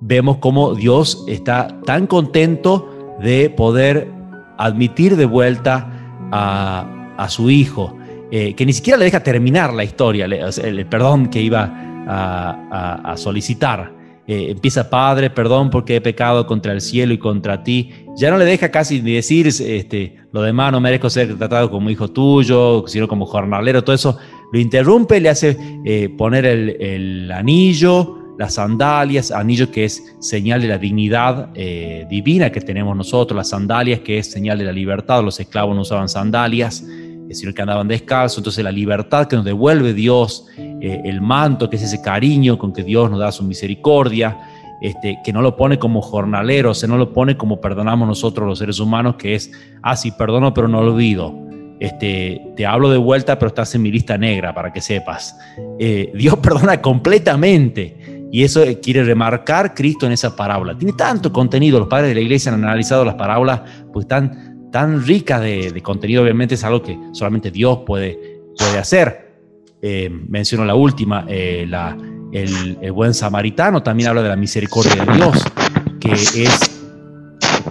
vemos 0.00 0.38
cómo 0.38 0.74
Dios 0.74 1.24
está 1.28 1.80
tan 1.84 2.06
contento 2.06 3.18
de 3.22 3.50
poder 3.50 4.10
admitir 4.56 5.16
de 5.16 5.26
vuelta 5.26 5.96
a, 6.32 7.26
su 7.28 7.50
hijo, 7.50 7.98
eh, 8.30 8.54
que 8.54 8.64
ni 8.64 8.72
siquiera 8.72 8.98
le 8.98 9.04
deja 9.04 9.22
terminar 9.22 9.74
la 9.74 9.84
historia, 9.84 10.24
el 10.24 10.86
perdón 10.86 11.28
que 11.28 11.42
iba 11.42 11.89
a, 12.08 13.14
solicitar. 13.16 13.92
Eh, 14.26 14.50
empieza, 14.50 14.88
Padre, 14.88 15.30
perdón 15.30 15.70
porque 15.70 15.96
he 15.96 16.00
pecado 16.00 16.46
contra 16.46 16.72
el 16.72 16.80
cielo 16.80 17.12
y 17.12 17.18
contra 17.18 17.62
ti. 17.64 17.90
Ya 18.16 18.30
no 18.30 18.38
le 18.38 18.44
deja 18.44 18.70
casi 18.70 19.02
ni 19.02 19.14
decir 19.14 19.46
este, 19.48 20.16
lo 20.32 20.42
demás, 20.42 20.70
no 20.72 20.80
merezco 20.80 21.10
ser 21.10 21.36
tratado 21.36 21.70
como 21.70 21.90
hijo 21.90 22.08
tuyo, 22.08 22.84
sino 22.86 23.08
como 23.08 23.26
jornalero, 23.26 23.82
todo 23.82 23.94
eso. 23.94 24.18
Lo 24.52 24.58
interrumpe, 24.58 25.20
le 25.20 25.28
hace 25.28 25.56
eh, 25.84 26.08
poner 26.16 26.44
el, 26.46 27.30
anillo, 27.32 28.34
las 28.38 28.54
sandalias, 28.54 29.30
anillo 29.30 29.70
que 29.70 29.84
es 29.84 30.16
señal 30.20 30.62
de 30.62 30.68
la 30.68 30.78
dignidad 30.78 31.50
eh, 31.54 32.06
divina 32.08 32.50
que 32.50 32.60
tenemos 32.60 32.96
nosotros, 32.96 33.36
las 33.36 33.48
sandalias 33.48 34.00
que 34.00 34.18
es 34.18 34.30
señal 34.30 34.58
de 34.58 34.64
la 34.64 34.72
libertad, 34.72 35.22
los 35.22 35.38
esclavos 35.38 35.74
no 35.74 35.82
usaban 35.82 36.08
sandalias 36.08 36.84
sino 37.34 37.52
que 37.54 37.62
andaban 37.62 37.88
descalzos, 37.88 38.38
entonces 38.38 38.64
la 38.64 38.72
libertad 38.72 39.26
que 39.26 39.36
nos 39.36 39.44
devuelve 39.44 39.94
Dios, 39.94 40.46
eh, 40.56 41.00
el 41.04 41.20
manto, 41.20 41.70
que 41.70 41.76
es 41.76 41.82
ese 41.82 42.00
cariño 42.02 42.58
con 42.58 42.72
que 42.72 42.82
Dios 42.82 43.10
nos 43.10 43.20
da 43.20 43.32
su 43.32 43.44
misericordia, 43.44 44.38
este, 44.80 45.18
que 45.22 45.32
no 45.32 45.42
lo 45.42 45.56
pone 45.56 45.78
como 45.78 46.00
jornalero, 46.00 46.74
se 46.74 46.88
no 46.88 46.96
lo 46.96 47.12
pone 47.12 47.36
como 47.36 47.60
perdonamos 47.60 48.08
nosotros 48.08 48.48
los 48.48 48.58
seres 48.58 48.80
humanos, 48.80 49.16
que 49.16 49.34
es, 49.34 49.50
ah, 49.82 49.96
sí, 49.96 50.10
perdono, 50.10 50.54
pero 50.54 50.68
no 50.68 50.78
olvido. 50.78 51.34
Este, 51.78 52.40
te 52.56 52.66
hablo 52.66 52.90
de 52.90 52.98
vuelta, 52.98 53.38
pero 53.38 53.48
estás 53.48 53.74
en 53.74 53.82
mi 53.82 53.90
lista 53.90 54.16
negra, 54.16 54.54
para 54.54 54.72
que 54.72 54.80
sepas. 54.80 55.36
Eh, 55.78 56.10
Dios 56.14 56.36
perdona 56.42 56.80
completamente. 56.80 58.26
Y 58.32 58.44
eso 58.44 58.62
quiere 58.80 59.02
remarcar 59.02 59.74
Cristo 59.74 60.06
en 60.06 60.12
esa 60.12 60.36
parábola. 60.36 60.78
Tiene 60.78 60.92
tanto 60.92 61.32
contenido, 61.32 61.80
los 61.80 61.88
padres 61.88 62.10
de 62.10 62.14
la 62.14 62.20
iglesia 62.20 62.52
han 62.52 62.62
analizado 62.62 63.04
las 63.04 63.16
parábolas, 63.16 63.62
pues 63.92 64.04
están 64.04 64.49
tan 64.70 65.04
rica 65.04 65.40
de, 65.40 65.80
contenido, 65.82 66.22
obviamente 66.22 66.54
es 66.54 66.64
algo 66.64 66.82
que 66.82 66.98
solamente 67.12 67.50
Dios 67.50 67.80
puede, 67.86 68.42
puede 68.56 68.78
hacer. 68.78 69.30
Eh, 69.82 70.10
menciono 70.10 70.64
la 70.64 70.74
última, 70.74 71.24
eh, 71.28 71.64
la, 71.68 71.96
el, 72.32 72.92
buen 72.92 73.14
samaritano 73.14 73.82
también 73.82 74.10
habla 74.10 74.22
de 74.22 74.28
la 74.28 74.36
misericordia 74.36 75.04
de 75.04 75.14
Dios, 75.14 75.44
que 76.00 76.12
es 76.12 76.70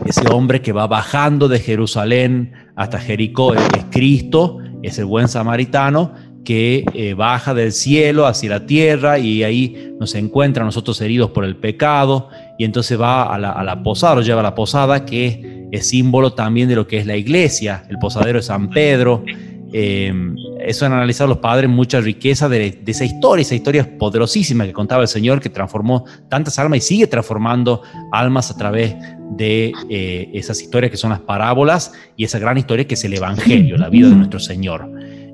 ese 0.06 0.28
hombre 0.32 0.62
que 0.62 0.72
va 0.72 0.88
bajando 0.88 1.48
de 1.48 1.60
Jerusalén 1.60 2.54
hasta 2.76 3.00
Jericó, 3.00 3.54
es 3.54 3.86
Cristo, 3.92 4.58
es 4.82 4.98
el 5.00 5.06
buen 5.06 5.28
samaritano, 5.28 6.14
que 6.44 6.86
eh, 6.94 7.14
baja 7.14 7.54
del 7.54 7.72
cielo 7.72 8.26
hacia 8.26 8.50
la 8.50 8.66
tierra 8.66 9.20
y 9.20 9.44
ahí 9.44 9.94
nos 10.00 10.16
encuentra 10.16 10.64
a 10.64 10.66
nosotros 10.66 11.00
heridos 11.02 11.32
por 11.32 11.46
el 11.46 11.56
pecado 11.56 12.30
y 12.58 12.66
entonces 12.66 13.00
va 13.00 13.24
a 13.24 13.38
la, 13.38 13.84
posada, 13.84 14.16
lo 14.16 14.22
lleva 14.22 14.40
a 14.40 14.44
la 14.44 14.56
posada 14.56 15.06
que 15.06 15.68
es 15.72 15.90
símbolo 15.90 16.34
también 16.34 16.68
de 16.68 16.76
lo 16.76 16.88
que 16.88 16.98
es 16.98 17.06
la 17.06 17.16
iglesia, 17.16 17.84
el 17.90 17.98
posadero 18.00 18.40
de 18.40 18.44
San 18.44 18.70
Pedro. 18.70 19.24
Eh, 19.72 20.12
eso 20.60 20.86
han 20.86 20.94
analizado 20.94 21.30
los 21.30 21.38
padres 21.38 21.70
mucha 21.70 22.02
riqueza 22.02 22.50
de, 22.50 22.82
esa 22.86 23.06
historia, 23.06 23.44
esa 23.44 23.56
historia 23.56 23.98
poderosísima 23.98 24.66
que 24.66 24.74
contaba 24.74 25.04
el 25.04 25.08
Señor 25.08 25.40
que 25.40 25.50
transformó 25.50 26.06
tantas 26.28 26.58
almas 26.60 26.80
y 26.80 26.82
sigue 26.82 27.08
transformando 27.08 27.84
almas 28.12 28.50
a 28.52 28.58
través 28.58 28.96
de 29.38 29.72
eh, 29.90 30.30
esas 30.34 30.62
historias 30.62 30.92
que 30.92 30.98
son 30.98 31.12
las 31.12 31.20
parábolas 31.20 31.94
y 32.18 32.24
esa 32.24 32.40
gran 32.40 32.58
historia 32.58 32.86
que 32.86 32.96
es 32.96 33.04
el 33.04 33.14
Evangelio, 33.14 33.78
la 33.78 33.90
vida 33.90 34.10
de 34.10 34.16
nuestro 34.16 34.40
Señor. 34.40 34.90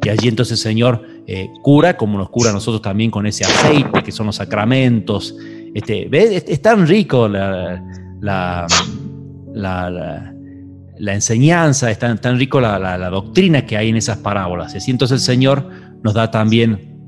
Y 0.06 0.10
allí 0.10 0.28
entonces 0.28 0.60
el 0.60 0.72
Señor 0.72 1.02
eh, 1.26 1.50
cura, 1.64 1.98
como 1.98 2.20
nos 2.20 2.30
cura 2.30 2.52
a 2.52 2.54
nosotros 2.54 2.80
también 2.80 3.10
con 3.10 3.26
ese 3.26 3.44
aceite, 3.44 4.04
que 4.04 4.12
son 4.12 4.28
los 4.28 4.36
sacramentos. 4.36 5.36
Este, 5.74 6.08
Es, 6.12 6.62
tan 6.62 6.86
rico 6.86 7.28
la, 7.28 7.84
la, 8.22 8.68
la, 9.54 11.14
enseñanza, 11.14 11.90
es 11.90 11.98
tan, 11.98 12.22
tan 12.22 12.38
rico 12.38 12.62
la, 12.62 13.10
doctrina 13.10 13.66
que 13.66 13.78
hay 13.78 13.90
en 13.90 13.98
esas 13.98 14.20
parábolas. 14.20 14.76
Y 14.88 14.92
entonces 14.92 15.22
el 15.22 15.26
Señor 15.26 15.68
nos 16.04 16.14
da 16.14 16.30
también 16.30 17.00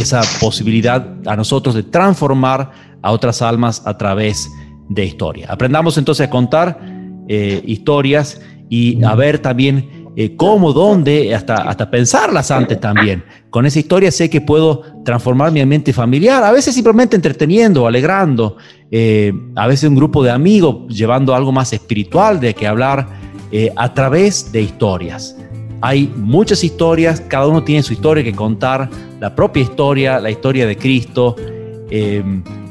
esa 0.00 0.22
posibilidad 0.40 1.06
a 1.26 1.36
nosotros 1.36 1.74
de 1.74 1.82
transformar 1.82 2.70
a 3.02 3.12
otras 3.12 3.42
almas 3.42 3.82
a 3.84 3.98
través 3.98 4.48
de 4.88 5.04
historia. 5.04 5.48
Aprendamos 5.50 5.98
entonces 5.98 6.26
a 6.26 6.30
contar 6.30 6.80
eh, 7.28 7.62
historias 7.66 8.40
y 8.70 9.04
a 9.04 9.14
ver 9.14 9.40
también 9.40 9.95
eh, 10.18 10.34
cómo, 10.34 10.72
dónde, 10.72 11.34
hasta, 11.34 11.56
hasta 11.56 11.90
pensarlas 11.90 12.50
antes 12.50 12.80
también. 12.80 13.22
Con 13.50 13.66
esa 13.66 13.78
historia 13.78 14.10
sé 14.10 14.30
que 14.30 14.40
puedo 14.40 14.82
transformar 15.04 15.52
mi 15.52 15.60
ambiente 15.60 15.92
familiar, 15.92 16.42
a 16.42 16.52
veces 16.52 16.74
simplemente 16.74 17.16
entreteniendo, 17.16 17.86
alegrando, 17.86 18.56
eh, 18.90 19.30
a 19.54 19.66
veces 19.66 19.90
un 19.90 19.94
grupo 19.94 20.24
de 20.24 20.30
amigos 20.30 20.88
llevando 20.88 21.34
algo 21.34 21.52
más 21.52 21.74
espiritual 21.74 22.40
de 22.40 22.54
que 22.54 22.66
hablar 22.66 23.06
eh, 23.52 23.70
a 23.76 23.92
través 23.92 24.50
de 24.52 24.62
historias. 24.62 25.36
Hay 25.82 26.10
muchas 26.16 26.64
historias, 26.64 27.20
cada 27.20 27.46
uno 27.46 27.62
tiene 27.62 27.82
su 27.82 27.92
historia 27.92 28.24
que 28.24 28.32
contar, 28.32 28.88
la 29.20 29.34
propia 29.34 29.64
historia, 29.64 30.18
la 30.18 30.30
historia 30.30 30.66
de 30.66 30.76
Cristo, 30.78 31.36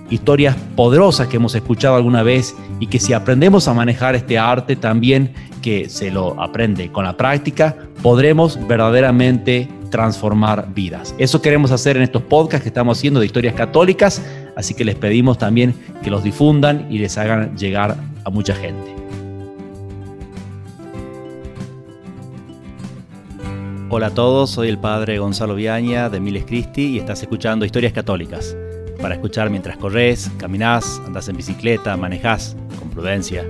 historias 0.09 0.55
poderosas 0.75 1.27
que 1.27 1.37
hemos 1.37 1.55
escuchado 1.55 1.95
alguna 1.95 2.23
vez 2.23 2.55
y 2.79 2.87
que 2.87 2.99
si 2.99 3.13
aprendemos 3.13 3.67
a 3.67 3.73
manejar 3.73 4.15
este 4.15 4.37
arte 4.37 4.75
también 4.75 5.33
que 5.61 5.89
se 5.89 6.11
lo 6.11 6.39
aprende 6.41 6.91
con 6.91 7.05
la 7.05 7.17
práctica, 7.17 7.75
podremos 8.03 8.59
verdaderamente 8.67 9.67
transformar 9.89 10.67
vidas. 10.73 11.15
Eso 11.17 11.41
queremos 11.41 11.71
hacer 11.71 11.97
en 11.97 12.03
estos 12.03 12.21
podcasts 12.21 12.63
que 12.63 12.69
estamos 12.69 12.97
haciendo 12.97 13.19
de 13.19 13.25
historias 13.25 13.55
católicas, 13.55 14.21
así 14.55 14.73
que 14.73 14.85
les 14.85 14.95
pedimos 14.95 15.37
también 15.37 15.73
que 16.03 16.11
los 16.11 16.23
difundan 16.23 16.87
y 16.91 16.99
les 16.99 17.17
hagan 17.17 17.57
llegar 17.57 17.97
a 18.23 18.29
mucha 18.29 18.53
gente. 18.53 18.93
Hola 23.89 24.07
a 24.07 24.13
todos, 24.13 24.49
soy 24.49 24.67
el 24.67 24.77
padre 24.77 25.19
Gonzalo 25.19 25.55
Viaña 25.55 26.09
de 26.09 26.19
Miles 26.19 26.43
Cristi 26.45 26.87
y 26.87 26.99
estás 26.99 27.21
escuchando 27.21 27.65
Historias 27.65 27.93
Católicas. 27.93 28.55
Para 29.01 29.15
escuchar 29.15 29.49
mientras 29.49 29.77
corres, 29.77 30.31
caminás, 30.38 31.01
andas 31.05 31.27
en 31.27 31.38
bicicleta, 31.38 31.95
manejás, 31.97 32.55
con 32.79 32.89
prudencia 32.89 33.45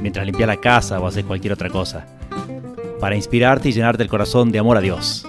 mientras 0.00 0.24
limpias 0.26 0.46
la 0.46 0.56
casa 0.56 1.00
o 1.00 1.06
haces 1.06 1.24
cualquier 1.24 1.52
otra 1.52 1.70
cosa, 1.70 2.06
para 3.00 3.16
inspirarte 3.16 3.68
y 3.68 3.72
llenarte 3.72 4.02
el 4.02 4.08
corazón 4.08 4.50
de 4.50 4.58
amor 4.58 4.76
a 4.76 4.80
Dios. 4.80 5.26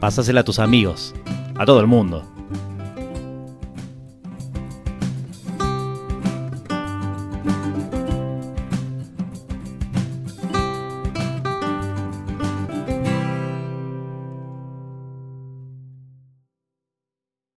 Pásasela 0.00 0.40
a 0.40 0.44
tus 0.44 0.58
amigos, 0.58 1.14
a 1.56 1.64
todo 1.64 1.80
el 1.80 1.86
mundo. 1.86 2.24